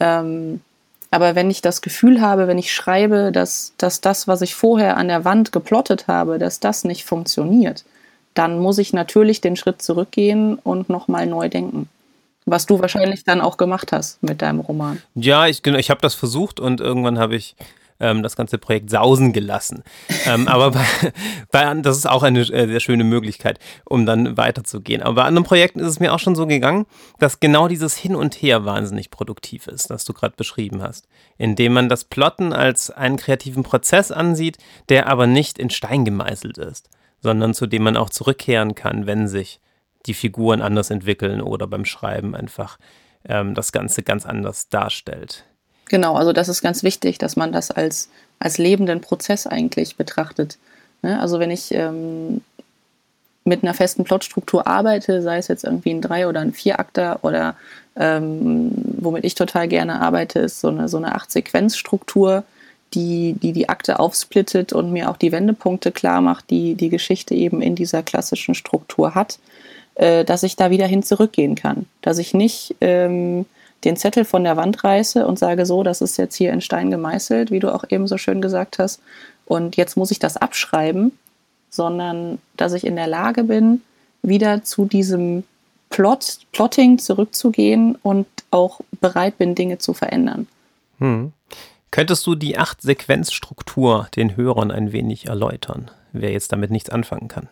Ähm, 0.00 0.62
aber 1.10 1.34
wenn 1.34 1.50
ich 1.50 1.60
das 1.60 1.82
Gefühl 1.82 2.22
habe, 2.22 2.48
wenn 2.48 2.56
ich 2.56 2.72
schreibe, 2.72 3.32
dass, 3.32 3.74
dass 3.76 4.00
das, 4.00 4.26
was 4.26 4.40
ich 4.40 4.54
vorher 4.54 4.96
an 4.96 5.08
der 5.08 5.26
Wand 5.26 5.52
geplottet 5.52 6.08
habe, 6.08 6.38
dass 6.38 6.58
das 6.58 6.84
nicht 6.84 7.04
funktioniert, 7.04 7.84
dann 8.32 8.60
muss 8.60 8.78
ich 8.78 8.94
natürlich 8.94 9.42
den 9.42 9.56
Schritt 9.56 9.82
zurückgehen 9.82 10.54
und 10.54 10.88
nochmal 10.88 11.26
neu 11.26 11.50
denken. 11.50 11.90
Was 12.46 12.66
du 12.66 12.80
wahrscheinlich 12.80 13.24
dann 13.24 13.40
auch 13.40 13.56
gemacht 13.56 13.92
hast 13.92 14.22
mit 14.22 14.42
deinem 14.42 14.60
Roman. 14.60 15.00
Ja, 15.14 15.46
ich, 15.46 15.62
genau, 15.62 15.78
ich 15.78 15.90
habe 15.90 16.00
das 16.00 16.14
versucht 16.14 16.60
und 16.60 16.80
irgendwann 16.80 17.18
habe 17.18 17.36
ich 17.36 17.56
ähm, 18.00 18.22
das 18.22 18.36
ganze 18.36 18.58
Projekt 18.58 18.90
sausen 18.90 19.32
gelassen. 19.32 19.82
ähm, 20.26 20.48
aber 20.48 20.72
bei, 20.72 20.84
bei, 21.50 21.74
das 21.80 21.96
ist 21.96 22.08
auch 22.08 22.22
eine 22.22 22.40
äh, 22.40 22.66
sehr 22.66 22.80
schöne 22.80 23.04
Möglichkeit, 23.04 23.58
um 23.84 24.06
dann 24.06 24.36
weiterzugehen. 24.36 25.02
Aber 25.02 25.14
bei 25.14 25.22
anderen 25.24 25.44
Projekten 25.44 25.80
ist 25.80 25.88
es 25.88 26.00
mir 26.00 26.12
auch 26.12 26.18
schon 26.18 26.34
so 26.34 26.46
gegangen, 26.46 26.86
dass 27.18 27.40
genau 27.40 27.68
dieses 27.68 27.96
Hin 27.96 28.14
und 28.14 28.34
Her 28.34 28.64
wahnsinnig 28.64 29.10
produktiv 29.10 29.66
ist, 29.66 29.90
das 29.90 30.04
du 30.04 30.12
gerade 30.12 30.34
beschrieben 30.36 30.82
hast. 30.82 31.08
Indem 31.38 31.74
man 31.74 31.88
das 31.88 32.04
Plotten 32.04 32.52
als 32.52 32.90
einen 32.90 33.16
kreativen 33.16 33.62
Prozess 33.62 34.10
ansieht, 34.10 34.58
der 34.88 35.08
aber 35.08 35.26
nicht 35.26 35.58
in 35.58 35.70
Stein 35.70 36.04
gemeißelt 36.04 36.58
ist, 36.58 36.90
sondern 37.20 37.54
zu 37.54 37.66
dem 37.66 37.82
man 37.82 37.96
auch 37.96 38.10
zurückkehren 38.10 38.74
kann, 38.74 39.06
wenn 39.06 39.28
sich 39.28 39.60
die 40.06 40.14
Figuren 40.14 40.60
anders 40.60 40.90
entwickeln 40.90 41.40
oder 41.40 41.66
beim 41.66 41.84
Schreiben 41.84 42.34
einfach 42.34 42.78
ähm, 43.28 43.54
das 43.54 43.72
Ganze 43.72 44.02
ganz 44.02 44.26
anders 44.26 44.68
darstellt. 44.68 45.44
Genau, 45.86 46.14
also 46.16 46.32
das 46.32 46.48
ist 46.48 46.62
ganz 46.62 46.82
wichtig, 46.82 47.18
dass 47.18 47.36
man 47.36 47.52
das 47.52 47.70
als, 47.70 48.08
als 48.38 48.58
lebenden 48.58 49.00
Prozess 49.00 49.46
eigentlich 49.46 49.96
betrachtet. 49.96 50.58
Ne? 51.02 51.20
Also 51.20 51.38
wenn 51.38 51.50
ich 51.50 51.72
ähm, 51.74 52.40
mit 53.44 53.62
einer 53.62 53.74
festen 53.74 54.04
Plotstruktur 54.04 54.66
arbeite, 54.66 55.20
sei 55.22 55.38
es 55.38 55.48
jetzt 55.48 55.64
irgendwie 55.64 55.90
ein 55.90 56.00
Drei- 56.00 56.26
oder 56.26 56.40
ein 56.40 56.54
Vierakter 56.54 57.18
oder 57.22 57.56
ähm, 57.96 58.72
womit 58.98 59.24
ich 59.24 59.34
total 59.34 59.68
gerne 59.68 60.00
arbeite, 60.00 60.40
ist 60.40 60.60
so 60.60 60.68
eine, 60.68 60.88
so 60.88 60.96
eine 60.96 61.14
Acht-Sequenz-Struktur, 61.14 62.44
die, 62.94 63.34
die 63.34 63.52
die 63.52 63.68
Akte 63.68 63.98
aufsplittet 63.98 64.72
und 64.72 64.92
mir 64.92 65.10
auch 65.10 65.16
die 65.16 65.32
Wendepunkte 65.32 65.92
klar 65.92 66.20
macht, 66.20 66.50
die 66.50 66.74
die 66.74 66.88
Geschichte 66.88 67.34
eben 67.34 67.60
in 67.62 67.74
dieser 67.74 68.02
klassischen 68.02 68.54
Struktur 68.54 69.14
hat, 69.14 69.38
äh, 69.94 70.24
dass 70.24 70.42
ich 70.42 70.56
da 70.56 70.70
wieder 70.70 70.86
hin 70.86 71.02
zurückgehen 71.02 71.54
kann. 71.54 71.86
Dass 72.02 72.18
ich 72.18 72.34
nicht 72.34 72.76
ähm, 72.80 73.46
den 73.84 73.96
Zettel 73.96 74.24
von 74.24 74.44
der 74.44 74.56
Wand 74.56 74.84
reiße 74.84 75.26
und 75.26 75.38
sage 75.38 75.66
so, 75.66 75.82
das 75.82 76.00
ist 76.00 76.16
jetzt 76.16 76.36
hier 76.36 76.52
in 76.52 76.60
Stein 76.60 76.90
gemeißelt, 76.90 77.50
wie 77.50 77.60
du 77.60 77.74
auch 77.74 77.84
eben 77.88 78.06
so 78.06 78.18
schön 78.18 78.40
gesagt 78.40 78.78
hast. 78.78 79.00
Und 79.46 79.76
jetzt 79.76 79.96
muss 79.96 80.10
ich 80.10 80.18
das 80.18 80.36
abschreiben, 80.36 81.12
sondern 81.70 82.38
dass 82.56 82.72
ich 82.72 82.86
in 82.86 82.96
der 82.96 83.06
Lage 83.06 83.44
bin, 83.44 83.82
wieder 84.22 84.64
zu 84.64 84.86
diesem 84.86 85.44
Plot, 85.90 86.38
Plotting 86.52 86.98
zurückzugehen 86.98 87.96
und 88.02 88.26
auch 88.50 88.80
bereit 89.00 89.38
bin, 89.38 89.54
Dinge 89.54 89.78
zu 89.78 89.92
verändern. 89.92 90.48
Hm. 90.98 91.32
Könntest 91.94 92.26
du 92.26 92.34
die 92.34 92.58
Acht-Sequenz-Struktur 92.58 94.08
den 94.16 94.36
Hörern 94.36 94.72
ein 94.72 94.90
wenig 94.90 95.28
erläutern, 95.28 95.92
wer 96.12 96.32
jetzt 96.32 96.50
damit 96.50 96.72
nichts 96.72 96.90
anfangen 96.90 97.28
kann? 97.28 97.48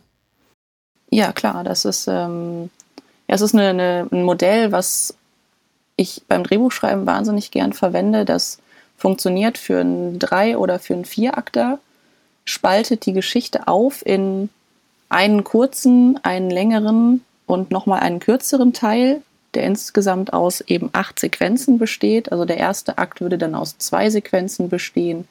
Ja, 1.11 1.33
klar, 1.33 1.63
das 1.63 1.85
ist, 1.85 2.09
ähm, 2.09 2.69
ja, 3.29 3.37
es 3.37 3.41
ist 3.41 3.55
eine, 3.55 3.69
eine, 3.69 4.09
ein 4.11 4.25
Modell, 4.25 4.73
was 4.73 5.15
ich 5.95 6.23
beim 6.27 6.43
Drehbuchschreiben 6.43 7.07
wahnsinnig 7.07 7.53
gern 7.53 7.73
verwende. 7.73 8.25
Das 8.25 8.59
funktioniert 8.97 9.59
für 9.59 9.79
einen 9.79 10.19
Drei- 10.19 10.59
oder 10.59 10.81
für 10.81 10.95
einen 10.95 11.05
Vierakter, 11.05 11.79
spaltet 12.45 13.07
die 13.07 13.13
Geschichte 13.13 13.69
auf 13.69 14.05
in 14.05 14.49
einen 15.09 15.45
kurzen, 15.45 16.19
einen 16.25 16.51
längeren 16.51 17.25
und 17.47 17.71
nochmal 17.71 18.01
einen 18.01 18.19
kürzeren 18.19 18.73
Teil, 18.73 19.23
der 19.55 19.65
insgesamt 19.65 20.33
aus 20.33 20.61
eben 20.63 20.91
acht 20.93 21.19
Sequenzen 21.19 21.79
besteht. 21.79 22.33
Also 22.33 22.45
der 22.45 22.57
erste 22.57 22.99
Akt 22.99 23.21
würde 23.21 23.39
dann 23.39 23.55
aus 23.55 23.79
zwei 23.79 24.11
Sequenzen 24.11 24.69
bestehen, 24.69 25.29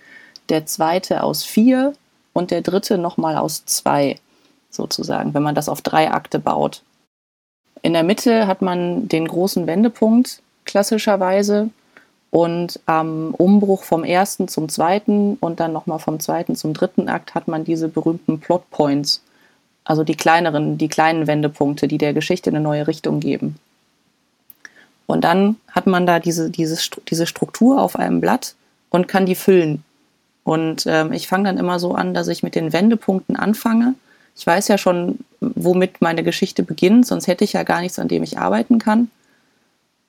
der 0.49 0.65
zweite 0.65 1.23
aus 1.23 1.43
vier 1.43 1.93
und 2.33 2.51
der 2.51 2.61
dritte 2.61 2.97
nochmal 2.97 3.37
aus 3.37 3.65
zwei, 3.65 4.17
sozusagen, 4.69 5.33
wenn 5.33 5.43
man 5.43 5.55
das 5.55 5.69
auf 5.69 5.81
drei 5.81 6.11
Akte 6.11 6.39
baut. 6.39 6.83
In 7.81 7.93
der 7.93 8.03
Mitte 8.03 8.47
hat 8.47 8.61
man 8.61 9.07
den 9.07 9.27
großen 9.27 9.65
Wendepunkt, 9.67 10.41
klassischerweise. 10.65 11.69
Und 12.29 12.79
am 12.85 13.33
Umbruch 13.33 13.83
vom 13.83 14.05
ersten 14.05 14.47
zum 14.47 14.69
zweiten 14.69 15.35
und 15.41 15.59
dann 15.59 15.73
nochmal 15.73 15.99
vom 15.99 16.19
zweiten 16.21 16.55
zum 16.55 16.73
dritten 16.73 17.09
Akt 17.09 17.35
hat 17.35 17.49
man 17.49 17.65
diese 17.65 17.89
berühmten 17.89 18.39
Plotpoints, 18.39 19.21
also 19.83 20.05
die 20.05 20.15
kleineren, 20.15 20.77
die 20.77 20.87
kleinen 20.87 21.27
Wendepunkte, 21.27 21.89
die 21.89 21.97
der 21.97 22.13
Geschichte 22.13 22.49
eine 22.49 22.61
neue 22.61 22.87
Richtung 22.87 23.19
geben. 23.19 23.57
Und 25.11 25.25
dann 25.25 25.57
hat 25.69 25.87
man 25.87 26.05
da 26.05 26.19
diese, 26.19 26.49
diese, 26.49 26.77
diese 27.09 27.27
Struktur 27.27 27.81
auf 27.81 27.97
einem 27.97 28.21
Blatt 28.21 28.55
und 28.89 29.09
kann 29.09 29.25
die 29.25 29.35
füllen. 29.35 29.83
Und 30.43 30.85
ähm, 30.87 31.11
ich 31.11 31.27
fange 31.27 31.43
dann 31.43 31.57
immer 31.57 31.79
so 31.79 31.93
an, 31.93 32.13
dass 32.13 32.29
ich 32.29 32.43
mit 32.43 32.55
den 32.55 32.71
Wendepunkten 32.71 33.35
anfange. 33.35 33.93
Ich 34.37 34.47
weiß 34.47 34.69
ja 34.69 34.77
schon 34.77 35.19
womit 35.41 36.01
meine 36.01 36.23
Geschichte 36.23 36.63
beginnt, 36.63 37.05
sonst 37.05 37.27
hätte 37.27 37.43
ich 37.43 37.53
ja 37.53 37.63
gar 37.63 37.81
nichts, 37.81 37.99
an 37.99 38.07
dem 38.07 38.23
ich 38.23 38.39
arbeiten 38.39 38.79
kann. 38.79 39.11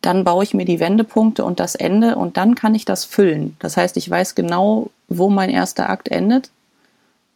Dann 0.02 0.22
baue 0.22 0.44
ich 0.44 0.54
mir 0.54 0.64
die 0.64 0.78
Wendepunkte 0.78 1.44
und 1.44 1.58
das 1.58 1.74
Ende 1.74 2.14
und 2.14 2.36
dann 2.36 2.54
kann 2.54 2.74
ich 2.76 2.84
das 2.84 3.04
füllen. 3.04 3.56
Das 3.58 3.76
heißt, 3.76 3.96
ich 3.96 4.08
weiß 4.08 4.36
genau, 4.36 4.90
wo 5.08 5.30
mein 5.30 5.50
erster 5.50 5.90
Akt 5.90 6.08
endet 6.08 6.50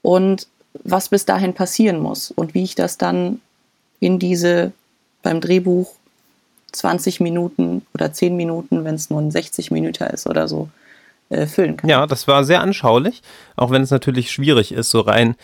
und 0.02 0.46
was 0.84 1.08
bis 1.08 1.24
dahin 1.24 1.52
passieren 1.52 1.98
muss 1.98 2.30
und 2.30 2.54
wie 2.54 2.62
ich 2.62 2.76
das 2.76 2.96
dann 2.96 3.40
in 3.98 4.20
diese 4.20 4.72
beim 5.22 5.40
Drehbuch 5.40 5.88
20 6.76 7.20
Minuten 7.20 7.86
oder 7.94 8.12
10 8.12 8.36
Minuten, 8.36 8.84
wenn 8.84 8.94
es 8.94 9.10
nur 9.10 9.20
ein 9.20 9.30
60 9.30 9.70
Minuten 9.70 10.04
ist 10.04 10.26
oder 10.26 10.48
so, 10.48 10.68
äh, 11.28 11.46
füllen 11.46 11.76
kann. 11.76 11.90
Ja, 11.90 12.06
das 12.06 12.28
war 12.28 12.44
sehr 12.44 12.60
anschaulich, 12.60 13.22
auch 13.56 13.70
wenn 13.70 13.82
es 13.82 13.90
natürlich 13.90 14.30
schwierig 14.30 14.72
ist, 14.72 14.90
so 14.90 15.00
rein 15.00 15.36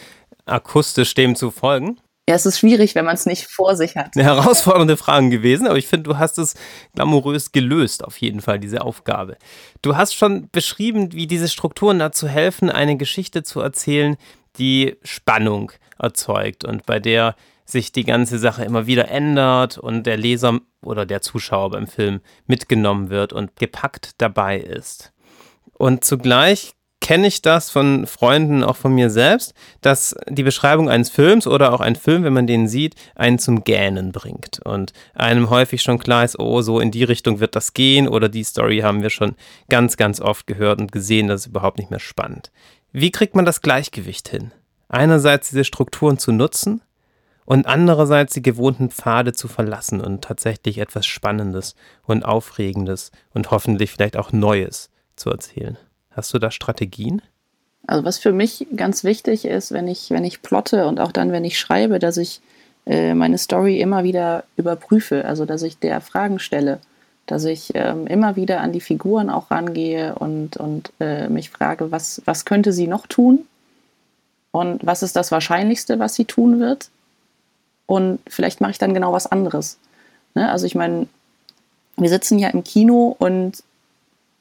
akustisch 0.47 1.15
dem 1.15 1.37
zu 1.37 1.51
folgen. 1.51 1.99
Ja, 2.29 2.37
es 2.37 2.47
ist 2.47 2.61
schwierig, 2.61 2.95
wenn 2.95 3.05
man 3.05 3.15
es 3.15 3.27
nicht 3.27 3.49
vor 3.49 3.75
sich 3.75 3.97
hat. 3.97 4.13
Eine 4.15 4.25
herausfordernde 4.25 4.97
Frage 4.97 5.29
gewesen, 5.29 5.67
aber 5.67 5.77
ich 5.77 5.89
finde, 5.89 6.05
du 6.05 6.19
hast 6.19 6.39
es 6.39 6.55
glamourös 6.95 7.51
gelöst, 7.51 8.05
auf 8.05 8.17
jeden 8.19 8.41
Fall, 8.41 8.61
diese 8.61 8.83
Aufgabe. 8.83 9.37
Du 9.83 9.97
hast 9.97 10.15
schon 10.15 10.49
beschrieben, 10.53 11.13
wie 11.13 11.27
diese 11.27 11.49
Strukturen 11.49 11.99
dazu 11.99 12.29
helfen, 12.29 12.71
eine 12.71 12.97
Geschichte 12.97 13.43
zu 13.43 13.61
erzählen, 13.61 14.17
die 14.57 14.97
Spannung 15.03 15.73
erzeugt 15.99 16.65
und 16.65 16.87
bei 16.87 17.01
der 17.01 17.35
sich 17.73 17.93
die 17.93 18.05
ganze 18.05 18.39
Sache 18.39 18.65
immer 18.65 18.87
wieder 18.87 19.09
ändert 19.09 19.79
und 19.79 20.05
der 20.05 20.17
Leser 20.17 20.61
oder 20.85 21.07
der 21.07 21.23
Zuschauer 21.23 21.71
beim 21.71 21.87
Film 21.87 22.21
mitgenommen 22.47 23.11
wird 23.11 23.33
und 23.33 23.57
gepackt 23.57 24.13
dabei 24.19 24.59
ist. 24.59 25.13
Und 25.73 26.05
zugleich 26.05 26.75
kenne 27.03 27.27
ich 27.27 27.43
das 27.43 27.69
von 27.69 28.07
Freunden, 28.07 28.63
auch 28.63 28.77
von 28.77 28.95
mir 28.95 29.11
selbst, 29.11 29.55
dass 29.81 30.15
die 30.29 30.45
Beschreibung 30.45 30.89
eines 30.89 31.11
Films 31.11 31.49
oder 31.49 31.73
auch 31.73 31.81
ein 31.81 31.97
Film, 31.97 32.23
wenn 32.23 32.33
man 32.33 32.47
den 32.47 32.69
sieht, 32.69 32.95
einen 33.17 33.41
zum 33.41 33.65
Gähnen 33.65 34.13
bringt 34.13 34.61
und 34.65 34.93
einem 35.13 35.51
häufig 35.51 35.83
schon 35.83 35.99
klar 35.99 36.25
ist, 36.25 36.39
oh, 36.39 36.63
so 36.63 36.79
in 36.79 36.93
die 36.93 37.05
Richtung 37.05 37.41
wird 37.41 37.57
das 37.57 37.75
gehen 37.75 38.07
oder 38.07 38.29
die 38.29 38.45
Story 38.45 38.79
haben 38.79 39.03
wir 39.03 39.11
schon 39.11 39.35
ganz, 39.69 39.97
ganz 39.97 40.21
oft 40.21 40.47
gehört 40.47 40.81
und 40.81 40.93
gesehen, 40.93 41.27
das 41.27 41.43
ist 41.43 41.47
überhaupt 41.49 41.79
nicht 41.79 41.91
mehr 41.91 42.01
spannend. 42.01 42.53
Wie 42.93 43.11
kriegt 43.11 43.35
man 43.35 43.45
das 43.45 43.63
Gleichgewicht 43.63 44.29
hin? 44.29 44.53
Einerseits 44.89 45.51
diese 45.51 45.65
Strukturen 45.65 46.19
zu 46.19 46.31
nutzen 46.31 46.83
und 47.45 47.67
andererseits 47.67 48.35
die 48.35 48.43
gewohnten 48.43 48.91
Pfade 48.91 49.33
zu 49.33 49.49
verlassen 49.49 50.01
und 50.01 50.23
tatsächlich 50.23 50.79
etwas 50.79 51.07
Spannendes 51.07 51.75
und 52.05 52.25
Aufregendes 52.25 53.11
und 53.35 53.51
hoffentlich 53.51 53.91
vielleicht 53.91 54.17
auch 54.17 54.33
Neues 54.33 54.91
zu 55.17 55.31
erzählen. 55.31 55.77
Hast 56.11 56.33
du 56.35 56.39
da 56.39 56.51
Strategien? 56.51 57.23
Also 57.87 58.05
was 58.05 58.19
für 58.19 58.33
mich 58.33 58.67
ganz 58.77 59.03
wichtig 59.03 59.45
ist, 59.45 59.73
wenn 59.73 59.89
ich, 59.89 60.11
wenn 60.11 60.25
ich 60.25 60.43
plotte 60.43 60.87
und 60.87 61.01
auch 61.01 61.11
dann, 61.11 61.33
wenn 61.33 61.45
ich 61.45 61.59
schreibe, 61.59 61.99
dass 61.99 62.17
ich 62.17 62.41
äh, 62.87 63.15
meine 63.15 63.39
Story 63.39 63.81
immer 63.81 64.05
wieder 64.05 64.45
überprüfe, 64.57 65.25
also 65.25 65.45
dass 65.45 65.63
ich 65.63 65.79
der 65.79 66.01
Fragen 66.01 66.39
stelle, 66.39 66.79
dass 67.27 67.45
ich 67.45 67.73
ähm, 67.75 68.07
immer 68.07 68.37
wieder 68.37 68.61
an 68.61 68.73
die 68.73 68.81
Figuren 68.81 69.31
auch 69.31 69.51
rangehe 69.51 70.15
und, 70.15 70.57
und 70.57 70.93
äh, 71.01 71.29
mich 71.29 71.51
frage, 71.51 71.91
was, 71.91 72.23
was 72.25 72.45
könnte 72.45 72.73
sie 72.73 72.87
noch 72.87 73.07
tun 73.07 73.47
und 74.53 74.85
was 74.87 75.03
ist 75.03 75.17
das 75.17 75.33
Wahrscheinlichste, 75.33 75.99
was 75.99 76.15
sie 76.15 76.25
tun 76.25 76.61
wird 76.61 76.91
und 77.87 78.21
vielleicht 78.27 78.61
mache 78.61 78.73
ich 78.73 78.79
dann 78.79 78.95
genau 78.95 79.13
was 79.13 79.27
anderes. 79.27 79.79
Ne? 80.35 80.51
Also 80.51 80.67
ich 80.67 80.75
meine, 80.75 81.07
wir 81.97 82.09
sitzen 82.09 82.39
ja 82.39 82.49
im 82.49 82.65
Kino 82.65 83.15
und 83.19 83.63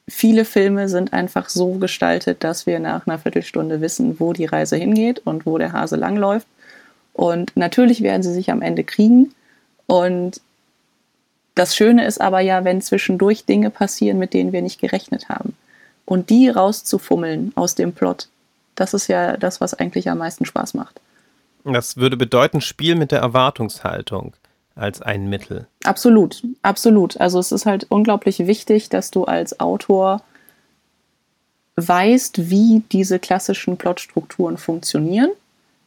viele 0.08 0.46
Filme 0.46 0.90
sind 0.90 1.14
einfach 1.14 1.50
so 1.50 1.74
gestaltet, 1.74 2.44
dass 2.44 2.66
wir 2.66 2.80
nach 2.80 3.08
einer 3.08 3.20
Viertelstunde 3.20 3.82
wissen, 3.82 4.20
wo 4.20 4.34
die 4.34 4.46
Reise 4.46 4.76
hingeht 4.76 5.20
und 5.26 5.46
wo 5.46 5.58
der 5.58 5.74
Hase 5.74 5.96
langläuft. 5.96 6.48
Und 7.14 7.56
natürlich 7.56 8.04
werden 8.04 8.24
sie 8.24 8.34
sich 8.34 8.52
am 8.52 8.62
Ende 8.62 8.84
kriegen. 8.84 9.34
Und 9.88 10.42
das 11.56 11.76
Schöne 11.76 12.06
ist 12.06 12.22
aber 12.22 12.40
ja, 12.40 12.64
wenn 12.64 12.82
zwischendurch 12.82 13.46
Dinge 13.46 13.70
passieren, 13.70 14.18
mit 14.18 14.34
denen 14.34 14.54
wir 14.54 14.62
nicht 14.62 14.80
gerechnet 14.80 15.30
haben. 15.30 15.56
Und 16.06 16.30
die 16.30 16.50
rauszufummeln 16.50 17.52
aus 17.56 17.76
dem 17.76 17.94
Plot, 17.94 18.28
das 18.76 18.94
ist 18.94 19.08
ja 19.08 19.38
das, 19.38 19.62
was 19.62 19.74
eigentlich 19.74 20.10
am 20.10 20.18
meisten 20.18 20.46
Spaß 20.46 20.74
macht. 20.74 21.00
Das 21.64 21.98
würde 21.98 22.18
bedeuten, 22.18 22.62
Spiel 22.62 22.96
mit 22.96 23.12
der 23.12 23.20
Erwartungshaltung 23.20 24.34
als 24.76 25.02
ein 25.02 25.30
Mittel. 25.30 25.68
Absolut, 25.84 26.44
absolut. 26.62 27.20
Also 27.20 27.40
es 27.40 27.52
ist 27.52 27.66
halt 27.66 27.86
unglaublich 27.90 28.40
wichtig, 28.48 28.90
dass 28.90 29.12
du 29.12 29.26
als 29.26 29.60
Autor 29.60 30.22
weißt, 31.76 32.50
wie 32.50 32.84
diese 32.92 33.20
klassischen 33.20 33.78
Plotstrukturen 33.78 34.58
funktionieren. 34.58 35.32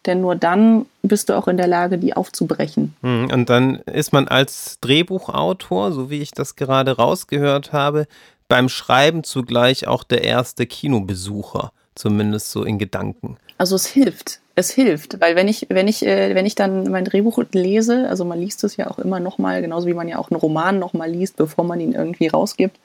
Denn 0.06 0.20
nur 0.20 0.36
dann 0.36 0.84
bist 1.02 1.28
du 1.28 1.34
auch 1.34 1.48
in 1.48 1.56
der 1.56 1.66
Lage, 1.66 1.96
die 1.96 2.14
aufzubrechen. 2.14 2.94
Hm, 3.00 3.30
und 3.32 3.48
dann 3.48 3.76
ist 3.80 4.12
man 4.12 4.28
als 4.28 4.78
Drehbuchautor, 4.80 5.92
so 5.92 6.10
wie 6.10 6.20
ich 6.20 6.32
das 6.32 6.56
gerade 6.56 6.96
rausgehört 6.96 7.72
habe, 7.72 8.06
beim 8.48 8.68
Schreiben 8.68 9.24
zugleich 9.24 9.86
auch 9.86 10.04
der 10.04 10.22
erste 10.22 10.66
Kinobesucher, 10.66 11.72
zumindest 11.94 12.50
so 12.50 12.64
in 12.64 12.78
Gedanken. 12.78 13.38
Also 13.58 13.76
es 13.76 13.86
hilft 13.86 14.40
es 14.56 14.70
hilft, 14.70 15.20
weil 15.20 15.34
wenn 15.34 15.48
ich, 15.48 15.66
wenn 15.68 15.88
ich, 15.88 16.06
äh, 16.06 16.34
wenn 16.34 16.46
ich 16.46 16.54
dann 16.54 16.90
mein 16.90 17.04
Drehbuch 17.04 17.42
lese, 17.52 18.08
also 18.08 18.24
man 18.24 18.38
liest 18.38 18.62
es 18.64 18.76
ja 18.76 18.88
auch 18.88 18.98
immer 18.98 19.18
nochmal, 19.18 19.60
genauso 19.62 19.86
wie 19.86 19.94
man 19.94 20.08
ja 20.08 20.18
auch 20.18 20.30
einen 20.30 20.38
Roman 20.40 20.78
nochmal 20.78 21.10
liest, 21.10 21.36
bevor 21.36 21.64
man 21.64 21.80
ihn 21.80 21.92
irgendwie 21.92 22.28
rausgibt, 22.28 22.76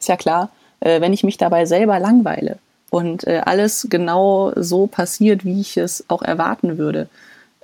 ist 0.00 0.08
ja 0.08 0.16
klar, 0.16 0.50
äh, 0.80 1.00
wenn 1.00 1.12
ich 1.12 1.22
mich 1.22 1.36
dabei 1.36 1.66
selber 1.66 2.00
langweile 2.00 2.58
und 2.90 3.26
äh, 3.26 3.42
alles 3.44 3.86
genau 3.90 4.52
so 4.56 4.86
passiert, 4.86 5.44
wie 5.44 5.60
ich 5.60 5.76
es 5.76 6.04
auch 6.08 6.22
erwarten 6.22 6.78
würde, 6.78 7.08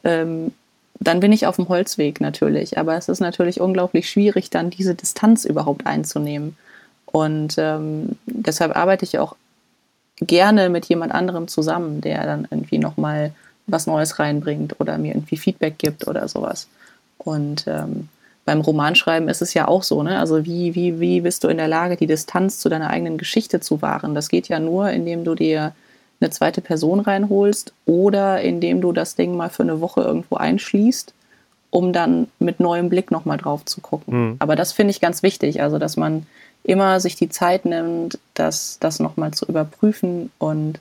ähm, 0.04 0.52
dann 1.00 1.19
bin 1.21 1.33
ich 1.33 1.47
auf 1.47 1.57
dem 1.57 1.69
Holzweg 1.69 2.21
natürlich. 2.21 2.78
Aber 2.78 2.97
es 2.97 3.09
ist 3.09 3.21
natürlich 3.21 3.61
unglaublich 3.61 4.09
schwierig, 4.09 4.50
dann 4.50 4.71
diese 4.71 4.95
Distanz 4.95 5.45
überhaupt 5.45 5.87
einzunehmen. 5.87 6.57
Und 7.07 7.57
ähm, 7.59 8.16
deshalb 8.26 8.76
arbeite 8.76 9.04
ich 9.04 9.19
auch 9.19 9.35
gerne 10.20 10.68
mit 10.68 10.86
jemand 10.86 11.12
anderem 11.12 11.48
zusammen, 11.48 12.00
der 12.00 12.24
dann 12.24 12.46
irgendwie 12.50 12.78
nochmal 12.78 13.32
was 13.66 13.86
Neues 13.86 14.18
reinbringt 14.18 14.78
oder 14.80 14.98
mir 14.98 15.14
irgendwie 15.14 15.36
Feedback 15.36 15.78
gibt 15.78 16.06
oder 16.06 16.28
sowas. 16.28 16.68
Und 17.18 17.66
ähm, 17.66 18.08
beim 18.44 18.60
Romanschreiben 18.60 19.28
ist 19.28 19.42
es 19.42 19.54
ja 19.54 19.68
auch 19.68 19.82
so, 19.82 20.02
ne? 20.02 20.18
Also 20.18 20.44
wie, 20.44 20.74
wie, 20.74 20.98
wie 20.98 21.20
bist 21.20 21.44
du 21.44 21.48
in 21.48 21.58
der 21.58 21.68
Lage, 21.68 21.96
die 21.96 22.06
Distanz 22.06 22.58
zu 22.58 22.68
deiner 22.68 22.90
eigenen 22.90 23.18
Geschichte 23.18 23.60
zu 23.60 23.82
wahren? 23.82 24.14
Das 24.14 24.28
geht 24.28 24.48
ja 24.48 24.58
nur, 24.58 24.90
indem 24.90 25.24
du 25.24 25.34
dir 25.34 25.72
eine 26.20 26.30
zweite 26.30 26.60
Person 26.60 27.00
reinholst 27.00 27.72
oder 27.86 28.40
indem 28.40 28.80
du 28.80 28.92
das 28.92 29.14
Ding 29.14 29.36
mal 29.36 29.50
für 29.50 29.62
eine 29.62 29.80
Woche 29.80 30.02
irgendwo 30.02 30.36
einschließt, 30.36 31.14
um 31.70 31.92
dann 31.92 32.28
mit 32.38 32.60
neuem 32.60 32.88
Blick 32.88 33.10
nochmal 33.10 33.38
drauf 33.38 33.64
zu 33.64 33.80
gucken. 33.80 34.14
Mhm. 34.14 34.36
Aber 34.38 34.56
das 34.56 34.72
finde 34.72 34.90
ich 34.90 35.00
ganz 35.00 35.22
wichtig, 35.22 35.62
also 35.62 35.78
dass 35.78 35.96
man 35.96 36.26
immer 36.62 37.00
sich 37.00 37.17
die 37.17 37.29
Zeit 37.29 37.64
nimmt, 37.64 38.19
das, 38.35 38.79
das 38.81 39.00
nochmal 39.00 39.33
zu 39.33 39.47
überprüfen 39.47 40.31
und 40.38 40.81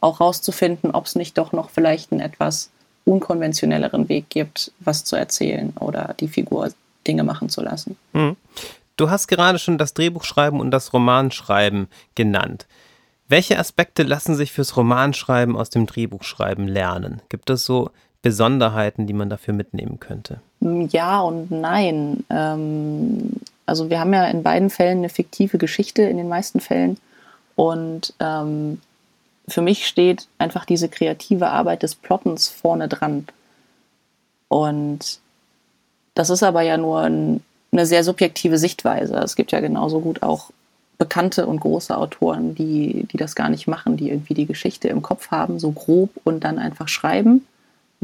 auch 0.00 0.20
rauszufinden, 0.20 0.90
ob 0.90 1.06
es 1.06 1.14
nicht 1.14 1.38
doch 1.38 1.52
noch 1.52 1.70
vielleicht 1.70 2.12
einen 2.12 2.20
etwas 2.20 2.70
unkonventionelleren 3.04 4.08
Weg 4.08 4.30
gibt, 4.30 4.72
was 4.80 5.04
zu 5.04 5.16
erzählen 5.16 5.72
oder 5.80 6.14
die 6.18 6.28
Figur 6.28 6.70
Dinge 7.06 7.24
machen 7.24 7.48
zu 7.48 7.62
lassen. 7.62 7.96
Hm. 8.12 8.36
Du 8.96 9.10
hast 9.10 9.26
gerade 9.26 9.58
schon 9.58 9.76
das 9.76 9.92
Drehbuchschreiben 9.94 10.60
und 10.60 10.70
das 10.70 10.92
Romanschreiben 10.92 11.88
genannt. 12.14 12.66
Welche 13.28 13.58
Aspekte 13.58 14.02
lassen 14.02 14.36
sich 14.36 14.52
fürs 14.52 14.76
Romanschreiben 14.76 15.56
aus 15.56 15.70
dem 15.70 15.86
Drehbuchschreiben 15.86 16.68
lernen? 16.68 17.20
Gibt 17.28 17.50
es 17.50 17.64
so 17.64 17.90
Besonderheiten, 18.22 19.06
die 19.06 19.12
man 19.12 19.30
dafür 19.30 19.54
mitnehmen 19.54 19.98
könnte? 19.98 20.40
Ja 20.60 21.20
und 21.20 21.50
nein. 21.50 22.24
Ähm, 22.30 23.32
also 23.66 23.90
wir 23.90 24.00
haben 24.00 24.12
ja 24.12 24.26
in 24.26 24.42
beiden 24.42 24.70
Fällen 24.70 24.98
eine 24.98 25.08
fiktive 25.08 25.58
Geschichte, 25.58 26.02
in 26.02 26.16
den 26.16 26.28
meisten 26.28 26.60
Fällen. 26.60 26.98
Und 27.56 28.12
ähm, 28.20 28.80
für 29.48 29.62
mich 29.62 29.86
steht 29.86 30.26
einfach 30.38 30.64
diese 30.64 30.88
kreative 30.88 31.48
Arbeit 31.48 31.82
des 31.82 31.94
Plottens 31.94 32.48
vorne 32.48 32.88
dran. 32.88 33.26
Und 34.48 35.20
das 36.14 36.30
ist 36.30 36.42
aber 36.42 36.62
ja 36.62 36.76
nur 36.76 37.00
ein, 37.00 37.42
eine 37.72 37.86
sehr 37.86 38.04
subjektive 38.04 38.58
Sichtweise. 38.58 39.16
Es 39.16 39.36
gibt 39.36 39.52
ja 39.52 39.60
genauso 39.60 40.00
gut 40.00 40.22
auch 40.22 40.50
bekannte 40.98 41.46
und 41.46 41.60
große 41.60 41.96
Autoren, 41.96 42.54
die, 42.54 43.06
die 43.10 43.16
das 43.16 43.34
gar 43.34 43.48
nicht 43.48 43.66
machen, 43.66 43.96
die 43.96 44.10
irgendwie 44.10 44.34
die 44.34 44.46
Geschichte 44.46 44.88
im 44.88 45.02
Kopf 45.02 45.30
haben, 45.30 45.58
so 45.58 45.72
grob 45.72 46.10
und 46.22 46.44
dann 46.44 46.58
einfach 46.58 46.88
schreiben 46.88 47.44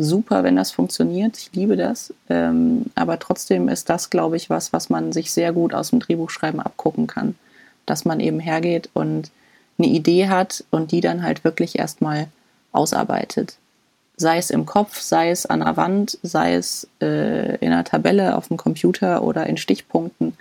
super, 0.02 0.42
wenn 0.42 0.57
das 0.57 0.73
funktioniert. 0.73 1.37
Ich 1.38 1.50
liebe 1.52 1.76
das. 1.76 2.12
Ähm, 2.28 2.87
aber 2.95 3.19
trotzdem 3.19 3.69
ist 3.69 3.88
das, 3.88 4.11
glaube 4.11 4.37
ich, 4.37 4.50
was, 4.50 4.73
was 4.73 4.88
man 4.90 5.12
sich 5.12 5.33
sehr 5.33 5.52
gut 5.52 5.75
aus 5.75 5.90
dem 5.90 6.00
Drehbuchschreiben 6.00 6.61
abgucken 6.61 7.07
kann. 7.07 7.37
Dass 7.87 8.04
man 8.04 8.21
eben 8.21 8.40
hergeht 8.40 8.90
und 8.95 9.30
eine 9.78 9.88
Idee 9.88 10.28
hat 10.28 10.64
und 10.71 10.92
die 10.92 11.00
dann 11.00 11.23
halt 11.23 11.45
wirklich 11.45 11.78
erstmal 11.78 12.28
ausarbeitet. 12.73 13.57
Sei 14.16 14.37
es 14.38 14.50
im 14.50 14.66
Kopf, 14.66 15.00
sei 15.00 15.30
es 15.30 15.47
an 15.47 15.61
der 15.61 15.76
Wand, 15.76 16.19
sei 16.23 16.54
es 16.54 16.87
äh, 17.00 17.57
in 17.57 17.73
einer 17.73 17.85
Tabelle 17.85 18.37
auf 18.37 18.49
dem 18.49 18.59
Computer 18.59 19.23
oder 19.23 19.47
in 19.47 19.57
Stichpunkten. 19.57 20.37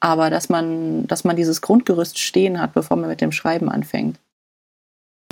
Aber 0.00 0.30
dass 0.30 0.48
man, 0.48 1.06
dass 1.06 1.24
man 1.24 1.36
dieses 1.36 1.60
Grundgerüst 1.60 2.18
stehen 2.18 2.60
hat, 2.60 2.74
bevor 2.74 2.96
man 2.96 3.08
mit 3.08 3.20
dem 3.20 3.32
Schreiben 3.32 3.68
anfängt. 3.68 4.18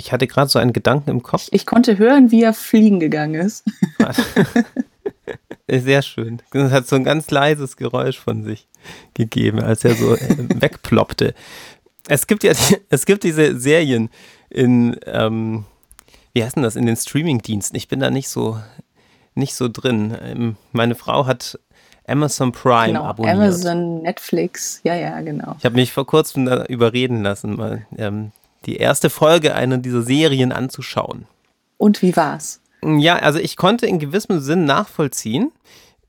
Ich 0.07 0.13
hatte 0.13 0.25
gerade 0.25 0.49
so 0.49 0.57
einen 0.57 0.71
Gedanken 0.71 1.09
im 1.09 1.21
Kopf. 1.21 1.49
Ich 1.51 1.65
konnte 1.65 1.97
hören, 1.97 2.31
wie 2.31 2.41
er 2.41 2.53
fliegen 2.53 3.01
gegangen 3.01 3.35
ist. 3.35 3.65
Sehr 5.67 6.01
schön. 6.01 6.41
Es 6.53 6.71
hat 6.71 6.87
so 6.87 6.95
ein 6.95 7.03
ganz 7.03 7.29
leises 7.29 7.75
Geräusch 7.75 8.17
von 8.17 8.45
sich 8.45 8.69
gegeben, 9.15 9.59
als 9.59 9.83
er 9.83 9.95
so 9.95 10.15
äh, 10.15 10.37
wegploppte. 10.61 11.33
Es 12.07 12.25
gibt 12.25 12.45
ja, 12.45 12.53
es 12.89 13.05
gibt 13.05 13.25
diese 13.25 13.59
Serien 13.59 14.09
in, 14.49 14.95
ähm, 15.07 15.65
wie 16.31 16.41
heißt 16.41 16.55
denn 16.55 16.63
das, 16.63 16.77
in 16.77 16.85
den 16.85 16.95
Streaming-Diensten. 16.95 17.75
Ich 17.75 17.89
bin 17.89 17.99
da 17.99 18.09
nicht 18.09 18.29
so, 18.29 18.57
nicht 19.35 19.55
so 19.55 19.67
drin. 19.67 20.17
Ähm, 20.21 20.55
meine 20.71 20.95
Frau 20.95 21.25
hat 21.25 21.59
Amazon 22.07 22.53
Prime 22.53 22.93
genau, 22.93 23.03
abonniert. 23.03 23.35
Amazon, 23.35 24.03
Netflix, 24.03 24.79
ja, 24.85 24.95
ja, 24.95 25.19
genau. 25.19 25.57
Ich 25.59 25.65
habe 25.65 25.75
mich 25.75 25.91
vor 25.91 26.07
kurzem 26.07 26.45
da 26.45 26.63
überreden 26.63 27.23
lassen, 27.23 27.57
mal 27.57 27.85
ähm, 27.97 28.31
die 28.65 28.77
erste 28.77 29.09
Folge 29.09 29.55
einer 29.55 29.77
dieser 29.77 30.01
Serien 30.01 30.51
anzuschauen. 30.51 31.25
Und 31.77 32.01
wie 32.01 32.15
war's? 32.15 32.61
Ja, 32.83 33.17
also 33.17 33.39
ich 33.39 33.55
konnte 33.55 33.85
in 33.85 33.99
gewissem 33.99 34.39
Sinn 34.39 34.65
nachvollziehen, 34.65 35.51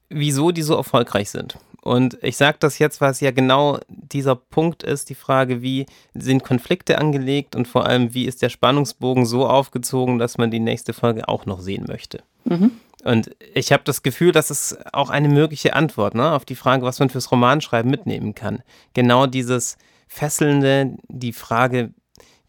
wieso 0.09 0.51
die 0.51 0.63
so 0.63 0.75
erfolgreich 0.75 1.31
sind. 1.31 1.59
Und 1.81 2.19
ich 2.23 2.37
sage 2.37 2.59
das 2.61 2.79
jetzt, 2.79 3.01
weil 3.01 3.13
es 3.13 3.21
ja 3.21 3.31
genau 3.31 3.79
dieser 3.89 4.35
Punkt 4.35 4.83
ist, 4.83 5.09
die 5.09 5.15
Frage, 5.15 5.63
wie 5.63 5.87
sind 6.13 6.45
Konflikte 6.45 6.99
angelegt 6.99 7.57
und 7.57 7.67
vor 7.67 7.87
allem, 7.87 8.13
wie 8.13 8.27
ist 8.27 8.43
der 8.43 8.49
Spannungsbogen 8.49 9.25
so 9.25 9.47
aufgezogen, 9.47 10.19
dass 10.19 10.39
man 10.39 10.51
die 10.51 10.61
nächste 10.61 10.93
Folge 10.93 11.29
auch 11.29 11.47
noch 11.47 11.61
sehen 11.61 11.85
möchte. 11.89 12.23
Mhm. 12.45 12.73
Und 13.05 13.31
ich 13.55 13.73
habe 13.73 13.85
das 13.85 14.03
Gefühl, 14.03 14.33
das 14.33 14.51
ist 14.51 14.77
auch 14.93 15.09
eine 15.09 15.29
mögliche 15.29 15.75
Antwort 15.75 16.15
ne, 16.15 16.33
auf 16.33 16.45
die 16.45 16.57
Frage, 16.57 16.83
was 16.83 16.99
man 16.99 17.11
fürs 17.11 17.31
Romanschreiben 17.31 17.91
mitnehmen 17.91 18.35
kann. 18.35 18.63
Genau 18.93 19.27
dieses 19.27 19.79
Fesselnde, 20.09 20.97
die 21.09 21.33
Frage, 21.33 21.93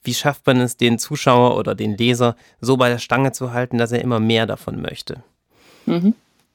wie 0.03 0.13
schafft 0.13 0.45
man 0.47 0.59
es, 0.61 0.77
den 0.77 0.99
Zuschauer 0.99 1.57
oder 1.57 1.75
den 1.75 1.97
Leser 1.97 2.35
so 2.61 2.77
bei 2.77 2.89
der 2.89 2.99
Stange 2.99 3.31
zu 3.31 3.53
halten, 3.53 3.77
dass 3.77 3.91
er 3.91 4.01
immer 4.01 4.19
mehr 4.19 4.45
davon 4.45 4.81
möchte. 4.81 5.23
Mhm. 5.85 6.13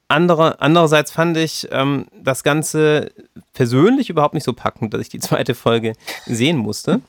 Andere, 0.09 0.61
andererseits 0.61 1.11
fand 1.11 1.37
ich 1.37 1.69
ähm, 1.73 2.07
das 2.23 2.43
Ganze 2.43 3.11
persönlich 3.53 4.11
überhaupt 4.11 4.35
nicht 4.35 4.45
so 4.45 4.53
packend, 4.53 4.95
dass 4.95 5.01
ich 5.01 5.09
die 5.09 5.19
zweite 5.21 5.55
Folge 5.55 5.95
sehen 6.27 6.57
musste. 6.57 7.01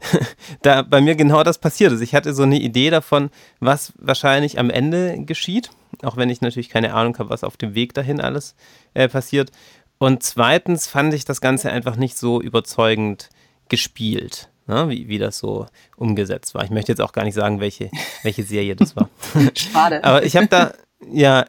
da 0.62 0.82
bei 0.82 1.00
mir 1.00 1.14
genau 1.14 1.42
das 1.42 1.58
passiert 1.58 1.92
ist. 1.92 2.00
Ich 2.00 2.14
hatte 2.14 2.34
so 2.34 2.42
eine 2.42 2.58
Idee 2.58 2.90
davon, 2.90 3.30
was 3.58 3.92
wahrscheinlich 3.98 4.58
am 4.58 4.70
Ende 4.70 5.24
geschieht, 5.24 5.70
auch 6.02 6.16
wenn 6.16 6.30
ich 6.30 6.40
natürlich 6.40 6.68
keine 6.68 6.94
Ahnung 6.94 7.18
habe, 7.18 7.30
was 7.30 7.44
auf 7.44 7.56
dem 7.56 7.74
Weg 7.74 7.94
dahin 7.94 8.20
alles 8.20 8.54
äh, 8.94 9.08
passiert. 9.08 9.50
Und 9.98 10.22
zweitens 10.22 10.86
fand 10.86 11.12
ich 11.12 11.24
das 11.24 11.40
Ganze 11.40 11.70
einfach 11.70 11.96
nicht 11.96 12.16
so 12.16 12.40
überzeugend 12.40 13.28
gespielt, 13.68 14.48
ne? 14.70 14.88
wie, 14.88 15.08
wie 15.08 15.18
das 15.18 15.38
so 15.38 15.66
umgesetzt 15.96 16.54
war. 16.54 16.64
Ich 16.64 16.70
möchte 16.70 16.92
jetzt 16.92 17.00
auch 17.00 17.12
gar 17.12 17.24
nicht 17.24 17.34
sagen, 17.34 17.60
welche, 17.60 17.90
welche 18.22 18.42
Serie 18.42 18.76
das 18.76 18.96
war. 18.96 19.08
Schade. 19.54 20.02
Aber 20.04 20.24
ich 20.24 20.36
habe 20.36 20.46
da, 20.46 20.72
ja, 21.10 21.44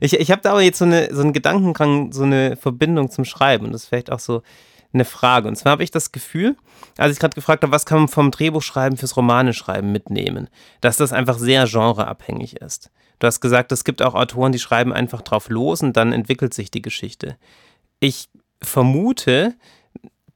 ich, 0.00 0.14
ich 0.14 0.30
habe 0.30 0.42
da 0.42 0.52
aber 0.52 0.62
jetzt 0.62 0.78
so, 0.78 0.84
eine, 0.84 1.14
so 1.14 1.22
einen 1.22 1.32
Gedankengang, 1.32 2.12
so 2.12 2.24
eine 2.24 2.56
Verbindung 2.56 3.10
zum 3.10 3.24
Schreiben. 3.24 3.66
Und 3.66 3.72
das 3.72 3.84
ist 3.84 3.88
vielleicht 3.88 4.10
auch 4.10 4.20
so 4.20 4.42
eine 4.92 5.04
Frage. 5.04 5.48
Und 5.48 5.56
zwar 5.56 5.72
habe 5.72 5.84
ich 5.84 5.90
das 5.90 6.12
Gefühl, 6.12 6.56
als 6.96 7.12
ich 7.12 7.18
gerade 7.18 7.34
gefragt 7.34 7.62
habe, 7.62 7.72
was 7.72 7.86
kann 7.86 7.98
man 7.98 8.08
vom 8.08 8.30
Drehbuchschreiben 8.30 8.96
fürs 8.96 9.16
Romaneschreiben 9.16 9.90
mitnehmen, 9.90 10.48
dass 10.80 10.96
das 10.96 11.12
einfach 11.12 11.38
sehr 11.38 11.66
genreabhängig 11.66 12.56
ist. 12.56 12.90
Du 13.18 13.26
hast 13.26 13.40
gesagt, 13.40 13.72
es 13.72 13.84
gibt 13.84 14.02
auch 14.02 14.14
Autoren, 14.14 14.52
die 14.52 14.58
schreiben 14.58 14.92
einfach 14.92 15.22
drauf 15.22 15.48
los 15.48 15.82
und 15.82 15.96
dann 15.96 16.12
entwickelt 16.12 16.54
sich 16.54 16.70
die 16.70 16.82
Geschichte. 16.82 17.36
Ich 18.00 18.28
vermute, 18.62 19.54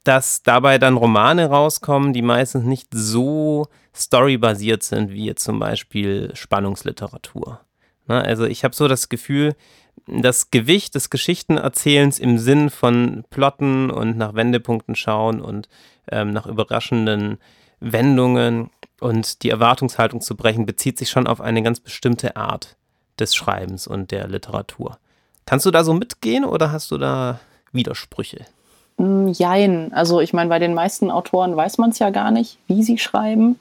dass 0.03 0.43
dabei 0.43 0.77
dann 0.77 0.97
Romane 0.97 1.47
rauskommen, 1.47 2.13
die 2.13 2.21
meistens 2.21 2.63
nicht 2.63 2.87
so 2.91 3.67
storybasiert 3.95 4.83
sind 4.83 5.11
wie 5.11 5.25
jetzt 5.25 5.43
zum 5.43 5.59
Beispiel 5.59 6.31
Spannungsliteratur. 6.33 7.59
Ne? 8.07 8.21
Also 8.21 8.45
ich 8.45 8.63
habe 8.63 8.75
so 8.75 8.87
das 8.87 9.09
Gefühl, 9.09 9.55
das 10.07 10.51
Gewicht 10.51 10.95
des 10.95 11.09
Geschichtenerzählens 11.09 12.19
im 12.19 12.37
Sinn 12.37 12.69
von 12.69 13.23
Plotten 13.29 13.91
und 13.91 14.17
nach 14.17 14.33
Wendepunkten 14.33 14.95
schauen 14.95 15.41
und 15.41 15.67
ähm, 16.11 16.31
nach 16.31 16.47
überraschenden 16.47 17.37
Wendungen 17.79 18.69
und 18.99 19.43
die 19.43 19.49
Erwartungshaltung 19.49 20.21
zu 20.21 20.35
brechen, 20.35 20.65
bezieht 20.65 20.97
sich 20.97 21.09
schon 21.09 21.27
auf 21.27 21.41
eine 21.41 21.61
ganz 21.61 21.79
bestimmte 21.79 22.35
Art 22.35 22.77
des 23.19 23.35
Schreibens 23.35 23.87
und 23.87 24.11
der 24.11 24.27
Literatur. 24.27 24.97
Kannst 25.45 25.65
du 25.65 25.71
da 25.71 25.83
so 25.83 25.93
mitgehen 25.93 26.45
oder 26.45 26.71
hast 26.71 26.91
du 26.91 26.97
da 26.97 27.39
Widersprüche? 27.71 28.45
Mm, 28.99 29.29
jein. 29.29 29.93
Also 29.93 30.19
ich 30.19 30.33
meine, 30.33 30.49
bei 30.49 30.59
den 30.59 30.73
meisten 30.73 31.09
Autoren 31.09 31.55
weiß 31.55 31.77
man 31.79 31.91
es 31.91 31.99
ja 31.99 32.09
gar 32.11 32.31
nicht, 32.31 32.57
wie 32.67 32.83
sie 32.83 32.97
schreiben. 32.97 33.59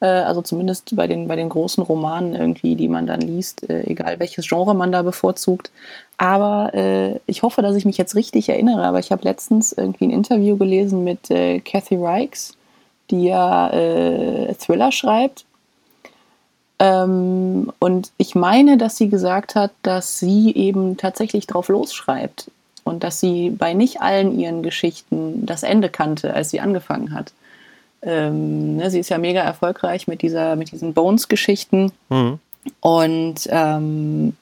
Äh, 0.00 0.06
also 0.06 0.42
zumindest 0.42 0.94
bei 0.96 1.06
den, 1.06 1.28
bei 1.28 1.36
den 1.36 1.48
großen 1.48 1.82
Romanen 1.82 2.34
irgendwie, 2.34 2.74
die 2.76 2.88
man 2.88 3.06
dann 3.06 3.20
liest, 3.20 3.68
äh, 3.70 3.84
egal 3.84 4.18
welches 4.18 4.48
Genre 4.48 4.74
man 4.74 4.92
da 4.92 5.02
bevorzugt. 5.02 5.70
Aber 6.18 6.74
äh, 6.74 7.20
ich 7.26 7.42
hoffe, 7.44 7.62
dass 7.62 7.76
ich 7.76 7.84
mich 7.84 7.96
jetzt 7.96 8.16
richtig 8.16 8.48
erinnere, 8.48 8.84
aber 8.84 8.98
ich 8.98 9.12
habe 9.12 9.24
letztens 9.24 9.72
irgendwie 9.72 10.06
ein 10.06 10.10
Interview 10.10 10.56
gelesen 10.56 11.04
mit 11.04 11.30
äh, 11.30 11.60
Kathy 11.60 11.96
Reichs, 11.96 12.56
die 13.10 13.24
ja 13.26 13.70
äh, 13.70 14.54
Thriller 14.54 14.90
schreibt. 14.90 15.44
Ähm, 16.80 17.72
und 17.78 18.10
ich 18.18 18.34
meine, 18.34 18.78
dass 18.78 18.96
sie 18.96 19.08
gesagt 19.08 19.54
hat, 19.54 19.70
dass 19.82 20.18
sie 20.18 20.52
eben 20.56 20.96
tatsächlich 20.96 21.46
drauf 21.46 21.68
losschreibt 21.68 22.50
und 22.84 23.04
dass 23.04 23.20
sie 23.20 23.50
bei 23.50 23.74
nicht 23.74 24.00
allen 24.00 24.38
ihren 24.38 24.62
Geschichten 24.62 25.46
das 25.46 25.62
Ende 25.62 25.88
kannte, 25.88 26.34
als 26.34 26.50
sie 26.50 26.60
angefangen 26.60 27.14
hat. 27.14 27.32
Ähm, 28.02 28.76
ne, 28.76 28.90
sie 28.90 28.98
ist 28.98 29.10
ja 29.10 29.18
mega 29.18 29.40
erfolgreich 29.40 30.08
mit, 30.08 30.22
dieser, 30.22 30.56
mit 30.56 30.72
diesen 30.72 30.92
Bones-Geschichten 30.92 31.92
mhm. 32.08 32.40
und 32.80 33.48
ähm, 33.48 34.36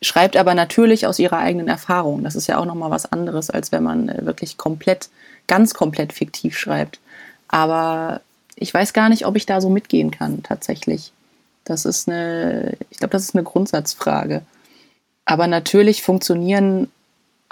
schreibt 0.00 0.36
aber 0.36 0.54
natürlich 0.54 1.06
aus 1.06 1.18
ihrer 1.18 1.38
eigenen 1.38 1.68
Erfahrung. 1.68 2.24
Das 2.24 2.34
ist 2.34 2.46
ja 2.46 2.58
auch 2.58 2.64
nochmal 2.64 2.90
was 2.90 3.10
anderes, 3.10 3.50
als 3.50 3.72
wenn 3.72 3.82
man 3.82 4.08
äh, 4.08 4.24
wirklich 4.24 4.56
komplett, 4.56 5.10
ganz 5.46 5.74
komplett 5.74 6.12
fiktiv 6.12 6.56
schreibt. 6.56 6.98
Aber 7.48 8.22
ich 8.56 8.72
weiß 8.72 8.92
gar 8.92 9.08
nicht, 9.10 9.26
ob 9.26 9.36
ich 9.36 9.46
da 9.46 9.60
so 9.60 9.68
mitgehen 9.68 10.10
kann, 10.10 10.42
tatsächlich. 10.42 11.12
Das 11.64 11.84
ist 11.84 12.08
eine, 12.08 12.76
ich 12.90 12.98
glaube, 12.98 13.12
das 13.12 13.22
ist 13.22 13.34
eine 13.34 13.44
Grundsatzfrage. 13.44 14.42
Aber 15.24 15.46
natürlich 15.46 16.02
funktionieren 16.02 16.88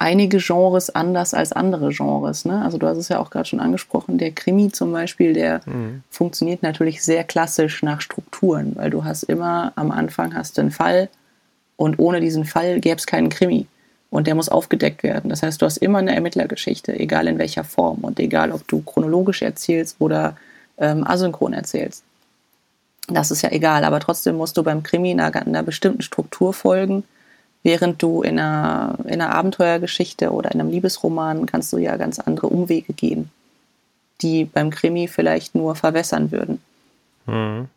einige 0.02 0.38
Genres 0.38 0.90
anders 0.90 1.32
als 1.32 1.52
andere 1.52 1.90
Genres. 1.90 2.44
Ne? 2.44 2.60
Also 2.62 2.76
du 2.76 2.86
hast 2.88 2.98
es 2.98 3.08
ja 3.08 3.20
auch 3.20 3.30
gerade 3.30 3.48
schon 3.48 3.60
angesprochen, 3.60 4.18
der 4.18 4.32
Krimi 4.32 4.70
zum 4.72 4.92
Beispiel, 4.92 5.32
der 5.32 5.60
mhm. 5.64 6.02
funktioniert 6.10 6.62
natürlich 6.62 7.02
sehr 7.02 7.22
klassisch 7.22 7.82
nach 7.82 8.00
Strukturen, 8.00 8.72
weil 8.74 8.90
du 8.90 9.04
hast 9.04 9.22
immer 9.22 9.72
am 9.76 9.92
Anfang 9.92 10.34
hast 10.34 10.58
du 10.58 10.62
einen 10.62 10.72
Fall 10.72 11.08
und 11.76 11.98
ohne 12.00 12.20
diesen 12.20 12.44
Fall 12.44 12.80
gäbe 12.80 12.96
es 12.96 13.06
keinen 13.06 13.28
Krimi 13.28 13.66
und 14.10 14.26
der 14.26 14.34
muss 14.34 14.48
aufgedeckt 14.48 15.04
werden. 15.04 15.30
Das 15.30 15.44
heißt, 15.44 15.62
du 15.62 15.66
hast 15.66 15.76
immer 15.76 15.98
eine 15.98 16.14
Ermittlergeschichte, 16.14 16.98
egal 16.98 17.28
in 17.28 17.38
welcher 17.38 17.64
Form 17.64 17.98
und 18.02 18.18
egal, 18.18 18.50
ob 18.50 18.66
du 18.66 18.82
chronologisch 18.82 19.42
erzählst 19.42 19.96
oder 20.00 20.36
ähm, 20.78 21.06
asynchron 21.06 21.52
erzählst. 21.52 22.02
Das 23.06 23.30
ist 23.30 23.42
ja 23.42 23.52
egal, 23.52 23.84
aber 23.84 24.00
trotzdem 24.00 24.36
musst 24.36 24.56
du 24.56 24.64
beim 24.64 24.82
Krimi 24.82 25.12
einer, 25.12 25.34
einer 25.34 25.62
bestimmten 25.62 26.02
Struktur 26.02 26.52
folgen 26.52 27.04
Während 27.62 28.02
du 28.02 28.22
in 28.22 28.38
einer, 28.38 28.98
in 29.04 29.20
einer 29.20 29.34
Abenteuergeschichte 29.34 30.32
oder 30.32 30.52
in 30.52 30.60
einem 30.60 30.70
Liebesroman 30.70 31.46
kannst 31.46 31.72
du 31.72 31.78
ja 31.78 31.96
ganz 31.96 32.18
andere 32.18 32.48
Umwege 32.48 32.92
gehen, 32.92 33.30
die 34.20 34.44
beim 34.44 34.70
Krimi 34.70 35.06
vielleicht 35.06 35.54
nur 35.54 35.76
verwässern 35.76 36.32
würden. 36.32 36.60
Mhm. 37.26 37.68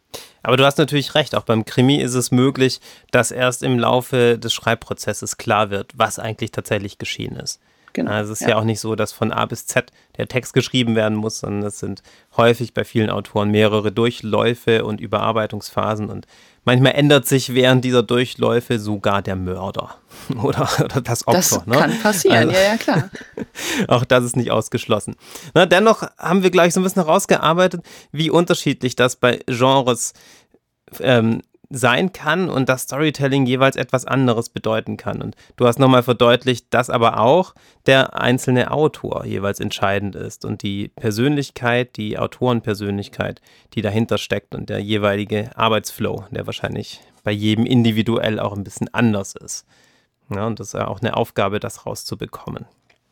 Aber 0.42 0.58
du 0.58 0.66
hast 0.66 0.78
natürlich 0.78 1.16
recht, 1.16 1.36
auch 1.36 1.44
beim 1.44 1.66
Krimi 1.66 1.98
ist 1.98 2.14
es 2.14 2.32
möglich, 2.32 2.80
dass 3.12 3.32
erst 3.32 3.64
im 3.64 3.80
Laufe 3.80 4.38
des 4.38 4.54
Schreibprozesses 4.54 5.38
klar 5.38 5.70
wird, 5.72 5.92
was 5.96 6.20
eigentlich 6.20 6.52
tatsächlich 6.52 6.98
geschehen 6.98 7.36
ist. 7.36 7.60
Genau, 7.96 8.12
also 8.12 8.34
es 8.34 8.42
ist 8.42 8.48
ja. 8.48 8.50
ja. 8.54 8.58
auch 8.58 8.66
nicht 8.66 8.82
so, 8.82 8.96
dass 8.96 9.14
von 9.14 9.32
A 9.32 9.46
bis 9.46 9.68
Z 9.68 9.90
der 10.18 10.28
Text 10.28 10.54
geschrieben 10.54 10.98
werden 10.98 11.18
muss, 11.18 11.40
sondern 11.40 11.64
es 11.64 11.80
sind 11.80 12.04
häufig 12.36 12.74
bei 12.74 12.84
vielen 12.84 13.10
Autoren 13.10 13.52
mehrere 13.52 13.90
Durchläufe 13.90 14.84
und 14.84 15.00
Überarbeitungsphasen 15.00 16.10
und 16.10 16.28
manchmal 16.66 16.92
ändert 16.92 17.26
sich 17.26 17.54
während 17.54 17.86
dieser 17.86 18.04
Durchläufe 18.04 18.80
sogar 18.80 19.22
der 19.22 19.38
Mörder 19.38 19.96
oder, 20.44 20.68
oder 20.84 21.00
das 21.00 21.26
Opfer. 21.26 21.40
Das 21.40 21.66
ne? 21.66 21.78
kann 21.78 22.00
passieren, 22.02 22.50
also, 22.50 22.52
ja, 22.52 22.60
ja, 22.60 22.78
klar. 22.78 23.10
auch 23.88 24.04
das 24.04 24.26
ist 24.26 24.36
nicht 24.36 24.52
ausgeschlossen. 24.52 25.16
Na, 25.54 25.66
dennoch 25.66 26.04
haben 26.18 26.44
wir 26.44 26.52
gleich 26.52 26.74
so 26.74 26.82
ein 26.82 26.84
bisschen 26.84 27.06
herausgearbeitet, 27.06 27.82
wie 28.12 28.30
unterschiedlich 28.30 28.98
das 28.98 29.16
bei 29.16 29.40
Genres 29.48 30.12
ähm, 31.00 31.42
sein 31.70 32.14
kann 32.14 32.50
und 32.50 32.70
dass 32.70 32.84
Storytelling 32.84 33.46
jeweils 33.46 33.76
etwas 33.76 34.06
anderes 34.06 34.50
bedeuten 34.50 34.98
kann. 34.98 35.22
Und 35.22 35.36
du 35.56 35.68
hast 35.68 35.80
nochmal 35.80 36.04
verdeutlicht, 36.04 36.68
dass 36.70 36.90
aber 36.90 37.20
auch 37.20 37.56
der 37.86 38.20
einzelne 38.20 38.72
Autor 38.72 39.26
jeweils 39.26 39.60
entscheidend 39.60 40.16
ist 40.16 40.46
und 40.46 40.64
die 40.64 40.90
Persönlichkeit, 40.90 41.98
die 41.98 42.18
Autorenpersönlichkeit, 42.18 43.42
die 43.74 43.82
dahinter 43.82 44.18
steckt 44.18 44.56
und 44.56 44.70
der 44.70 44.80
jeweilige 44.80 45.52
Arbeitsflow, 45.56 46.26
der 46.32 46.46
wahrscheinlich 46.46 47.02
bei 47.24 47.32
jedem 47.32 47.66
individuell 47.66 48.40
auch 48.40 48.54
ein 48.54 48.64
bisschen 48.64 48.94
anders 48.94 49.36
ist. 49.36 49.66
Ja, 50.30 50.48
und 50.48 50.60
das 50.60 50.68
ist 50.68 50.74
ja 50.74 50.88
auch 50.88 51.02
eine 51.02 51.16
Aufgabe, 51.16 51.60
das 51.60 51.86
rauszubekommen. 51.86 52.66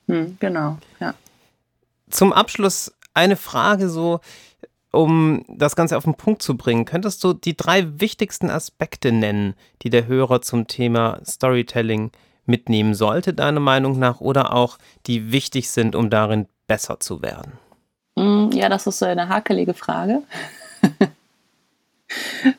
Hm, 0.07 0.37
genau, 0.39 0.77
ja. 0.99 1.13
Zum 2.09 2.33
Abschluss 2.33 2.93
eine 3.13 3.35
Frage 3.35 3.89
so, 3.89 4.19
um 4.93 5.43
das 5.47 5.75
Ganze 5.75 5.97
auf 5.97 6.03
den 6.03 6.13
Punkt 6.13 6.41
zu 6.41 6.55
bringen, 6.55 6.85
könntest 6.85 7.23
du 7.23 7.33
die 7.33 7.57
drei 7.57 7.99
wichtigsten 7.99 8.49
Aspekte 8.49 9.11
nennen, 9.11 9.55
die 9.81 9.89
der 9.89 10.07
Hörer 10.07 10.41
zum 10.41 10.67
Thema 10.67 11.19
Storytelling 11.25 12.11
mitnehmen 12.45 12.93
sollte, 12.93 13.33
deiner 13.33 13.59
Meinung 13.59 13.97
nach, 13.97 14.21
oder 14.21 14.53
auch 14.53 14.77
die 15.07 15.31
wichtig 15.31 15.71
sind, 15.71 15.95
um 15.95 16.09
darin 16.09 16.47
besser 16.67 16.99
zu 16.99 17.21
werden? 17.21 17.53
Mm, 18.15 18.51
ja, 18.53 18.69
das 18.69 18.85
ist 18.85 18.99
so 18.99 19.05
eine 19.05 19.29
hakelige 19.29 19.73
Frage. 19.73 20.21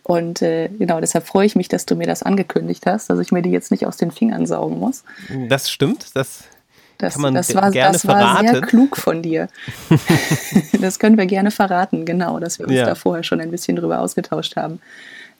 Und 0.02 0.42
äh, 0.42 0.68
genau, 0.68 1.00
deshalb 1.00 1.28
freue 1.28 1.46
ich 1.46 1.54
mich, 1.54 1.68
dass 1.68 1.86
du 1.86 1.94
mir 1.94 2.08
das 2.08 2.24
angekündigt 2.24 2.86
hast, 2.86 3.08
dass 3.10 3.20
ich 3.20 3.30
mir 3.30 3.42
die 3.42 3.50
jetzt 3.50 3.70
nicht 3.70 3.86
aus 3.86 3.96
den 3.96 4.10
Fingern 4.10 4.46
saugen 4.46 4.80
muss. 4.80 5.04
Das 5.48 5.70
stimmt, 5.70 6.16
das 6.16 6.44
das, 6.98 7.14
kann 7.14 7.22
man 7.22 7.34
das 7.34 7.54
war, 7.54 7.70
gerne 7.70 7.92
das 7.92 8.02
verraten. 8.02 8.46
war 8.46 8.52
sehr 8.52 8.60
klug 8.62 8.96
von 8.96 9.22
dir. 9.22 9.48
das 10.80 10.98
können 10.98 11.18
wir 11.18 11.26
gerne 11.26 11.50
verraten, 11.50 12.04
genau, 12.04 12.38
dass 12.38 12.58
wir 12.58 12.66
uns 12.66 12.76
ja. 12.76 12.86
da 12.86 12.94
vorher 12.94 13.24
schon 13.24 13.40
ein 13.40 13.50
bisschen 13.50 13.76
drüber 13.76 14.00
ausgetauscht 14.00 14.56
haben. 14.56 14.80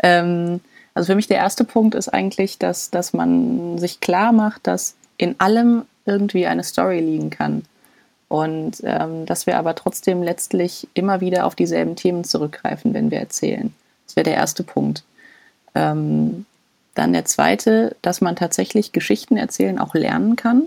Ähm, 0.02 0.60
also 0.94 1.12
für 1.12 1.16
mich 1.16 1.26
der 1.26 1.38
erste 1.38 1.64
Punkt 1.64 1.94
ist 1.94 2.08
eigentlich, 2.08 2.58
dass, 2.58 2.90
dass 2.90 3.12
man 3.12 3.78
sich 3.78 4.00
klar 4.00 4.32
macht, 4.32 4.66
dass 4.66 4.94
in 5.16 5.34
allem 5.38 5.84
irgendwie 6.06 6.46
eine 6.46 6.62
Story 6.62 7.00
liegen 7.00 7.30
kann. 7.30 7.62
Und 8.28 8.78
ähm, 8.84 9.26
dass 9.26 9.46
wir 9.46 9.58
aber 9.58 9.74
trotzdem 9.74 10.22
letztlich 10.22 10.88
immer 10.94 11.20
wieder 11.20 11.46
auf 11.46 11.54
dieselben 11.54 11.94
Themen 11.94 12.24
zurückgreifen, 12.24 12.94
wenn 12.94 13.10
wir 13.10 13.18
erzählen. 13.18 13.72
Das 14.06 14.16
wäre 14.16 14.24
der 14.24 14.34
erste 14.34 14.64
Punkt. 14.64 15.04
Ähm, 15.74 16.46
dann 16.94 17.12
der 17.12 17.24
zweite, 17.24 17.96
dass 18.02 18.20
man 18.20 18.36
tatsächlich 18.36 18.92
Geschichten 18.92 19.36
erzählen 19.36 19.78
auch 19.78 19.94
lernen 19.94 20.36
kann 20.36 20.66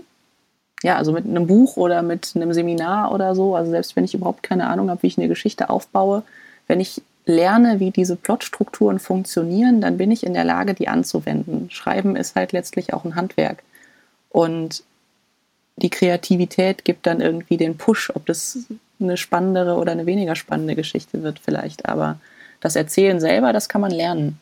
ja, 0.82 0.96
also 0.96 1.12
mit 1.12 1.24
einem 1.24 1.46
Buch 1.46 1.76
oder 1.76 2.02
mit 2.02 2.32
einem 2.34 2.52
Seminar 2.52 3.12
oder 3.12 3.34
so, 3.34 3.56
also 3.56 3.70
selbst 3.70 3.96
wenn 3.96 4.04
ich 4.04 4.14
überhaupt 4.14 4.42
keine 4.42 4.68
Ahnung 4.68 4.90
habe, 4.90 5.02
wie 5.02 5.08
ich 5.08 5.18
eine 5.18 5.28
Geschichte 5.28 5.70
aufbaue, 5.70 6.22
wenn 6.66 6.80
ich 6.80 7.02
lerne, 7.26 7.80
wie 7.80 7.90
diese 7.90 8.16
Plotstrukturen 8.16 8.98
funktionieren, 8.98 9.80
dann 9.80 9.98
bin 9.98 10.10
ich 10.10 10.24
in 10.24 10.34
der 10.34 10.44
Lage, 10.44 10.74
die 10.74 10.88
anzuwenden. 10.88 11.70
Schreiben 11.70 12.16
ist 12.16 12.36
halt 12.36 12.52
letztlich 12.52 12.94
auch 12.94 13.04
ein 13.04 13.16
Handwerk. 13.16 13.62
Und 14.30 14.82
die 15.76 15.90
Kreativität 15.90 16.84
gibt 16.84 17.06
dann 17.06 17.20
irgendwie 17.20 17.56
den 17.56 17.76
Push, 17.76 18.10
ob 18.14 18.26
das 18.26 18.58
eine 19.00 19.16
spannendere 19.16 19.76
oder 19.76 19.92
eine 19.92 20.06
weniger 20.06 20.36
spannende 20.36 20.74
Geschichte 20.74 21.22
wird 21.22 21.38
vielleicht. 21.38 21.88
Aber 21.88 22.18
das 22.60 22.76
Erzählen 22.76 23.20
selber, 23.20 23.52
das 23.52 23.68
kann 23.68 23.80
man 23.80 23.92
lernen. 23.92 24.38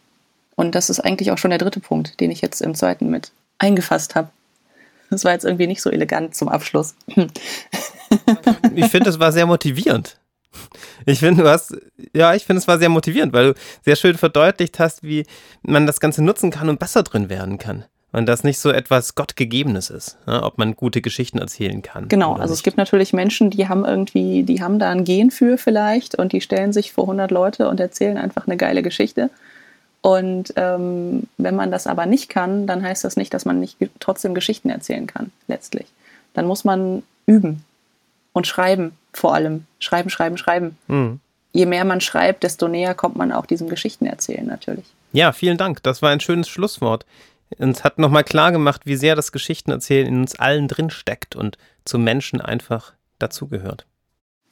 Und 0.54 0.74
das 0.74 0.88
ist 0.88 1.00
eigentlich 1.00 1.30
auch 1.30 1.38
schon 1.38 1.50
der 1.50 1.58
dritte 1.58 1.80
Punkt, 1.80 2.20
den 2.20 2.30
ich 2.30 2.40
jetzt 2.40 2.62
im 2.62 2.74
zweiten 2.74 3.10
mit 3.10 3.32
eingefasst 3.58 4.14
habe. 4.14 4.28
Das 5.10 5.24
war 5.24 5.32
jetzt 5.32 5.44
irgendwie 5.44 5.66
nicht 5.66 5.82
so 5.82 5.90
elegant 5.90 6.34
zum 6.34 6.48
Abschluss. 6.48 6.94
ich 8.74 8.86
finde, 8.86 9.10
es 9.10 9.18
war 9.18 9.32
sehr 9.32 9.46
motivierend. 9.46 10.18
Ich 11.04 11.20
finde, 11.20 11.42
du 11.42 11.48
hast, 11.48 11.76
ja, 12.14 12.34
ich 12.34 12.44
finde, 12.44 12.60
es 12.60 12.68
war 12.68 12.78
sehr 12.78 12.88
motivierend, 12.88 13.32
weil 13.32 13.52
du 13.52 13.60
sehr 13.84 13.96
schön 13.96 14.16
verdeutlicht 14.16 14.78
hast, 14.78 15.02
wie 15.02 15.26
man 15.62 15.86
das 15.86 16.00
Ganze 16.00 16.24
nutzen 16.24 16.50
kann 16.50 16.68
und 16.68 16.78
besser 16.78 17.02
drin 17.02 17.28
werden 17.28 17.58
kann. 17.58 17.84
Und 18.12 18.26
das 18.26 18.44
nicht 18.44 18.58
so 18.58 18.70
etwas 18.70 19.14
Gottgegebenes 19.14 19.90
ist, 19.90 20.16
ja, 20.26 20.42
ob 20.42 20.56
man 20.56 20.74
gute 20.74 21.02
Geschichten 21.02 21.38
erzählen 21.38 21.82
kann. 21.82 22.08
Genau, 22.08 22.32
also 22.32 22.44
nicht. 22.44 22.52
es 22.52 22.62
gibt 22.62 22.78
natürlich 22.78 23.12
Menschen, 23.12 23.50
die 23.50 23.68
haben 23.68 23.84
irgendwie, 23.84 24.42
die 24.42 24.62
haben 24.62 24.78
da 24.78 24.90
ein 24.90 25.04
Gen 25.04 25.30
für 25.30 25.58
vielleicht 25.58 26.14
und 26.14 26.32
die 26.32 26.40
stellen 26.40 26.72
sich 26.72 26.92
vor 26.92 27.04
100 27.04 27.30
Leute 27.30 27.68
und 27.68 27.78
erzählen 27.78 28.16
einfach 28.16 28.46
eine 28.46 28.56
geile 28.56 28.82
Geschichte. 28.82 29.28
Und 30.06 30.52
ähm, 30.54 31.24
wenn 31.36 31.56
man 31.56 31.72
das 31.72 31.88
aber 31.88 32.06
nicht 32.06 32.28
kann, 32.28 32.68
dann 32.68 32.80
heißt 32.80 33.02
das 33.02 33.16
nicht, 33.16 33.34
dass 33.34 33.44
man 33.44 33.58
nicht 33.58 33.76
trotzdem 33.98 34.36
Geschichten 34.36 34.70
erzählen 34.70 35.08
kann, 35.08 35.32
letztlich. 35.48 35.88
Dann 36.32 36.46
muss 36.46 36.62
man 36.62 37.02
üben 37.26 37.64
und 38.32 38.46
schreiben, 38.46 38.92
vor 39.12 39.34
allem. 39.34 39.66
Schreiben, 39.80 40.08
schreiben, 40.08 40.38
schreiben. 40.38 40.78
Mhm. 40.86 41.18
Je 41.52 41.66
mehr 41.66 41.84
man 41.84 42.00
schreibt, 42.00 42.44
desto 42.44 42.68
näher 42.68 42.94
kommt 42.94 43.16
man 43.16 43.32
auch 43.32 43.46
diesem 43.46 43.68
Geschichten 43.68 44.06
erzählen, 44.06 44.46
natürlich. 44.46 44.84
Ja, 45.10 45.32
vielen 45.32 45.58
Dank. 45.58 45.82
Das 45.82 46.02
war 46.02 46.10
ein 46.10 46.20
schönes 46.20 46.48
Schlusswort. 46.48 47.04
Uns 47.58 47.82
hat 47.82 47.98
nochmal 47.98 48.22
klar 48.22 48.52
gemacht, 48.52 48.82
wie 48.84 48.94
sehr 48.94 49.16
das 49.16 49.32
Geschichtenerzählen 49.32 50.06
in 50.06 50.20
uns 50.20 50.36
allen 50.36 50.68
drin 50.68 50.90
steckt 50.90 51.34
und 51.34 51.58
zum 51.84 52.04
Menschen 52.04 52.40
einfach 52.40 52.92
dazugehört. 53.18 53.86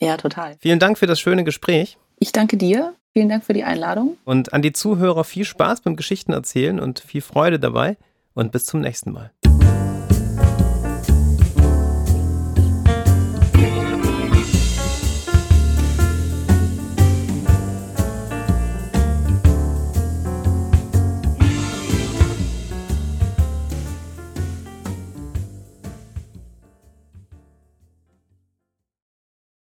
Ja, 0.00 0.16
total. 0.16 0.56
Vielen 0.58 0.80
Dank 0.80 0.98
für 0.98 1.06
das 1.06 1.20
schöne 1.20 1.44
Gespräch. 1.44 1.96
Ich 2.18 2.32
danke 2.32 2.56
dir. 2.56 2.92
Vielen 3.14 3.28
Dank 3.28 3.44
für 3.44 3.52
die 3.52 3.62
Einladung. 3.62 4.16
Und 4.24 4.52
an 4.52 4.60
die 4.60 4.72
Zuhörer 4.72 5.22
viel 5.22 5.44
Spaß 5.44 5.82
beim 5.82 5.94
Geschichtenerzählen 5.94 6.80
und 6.80 6.98
viel 6.98 7.20
Freude 7.20 7.60
dabei 7.60 7.96
und 8.34 8.50
bis 8.50 8.64
zum 8.64 8.80
nächsten 8.80 9.12
Mal. 9.12 9.30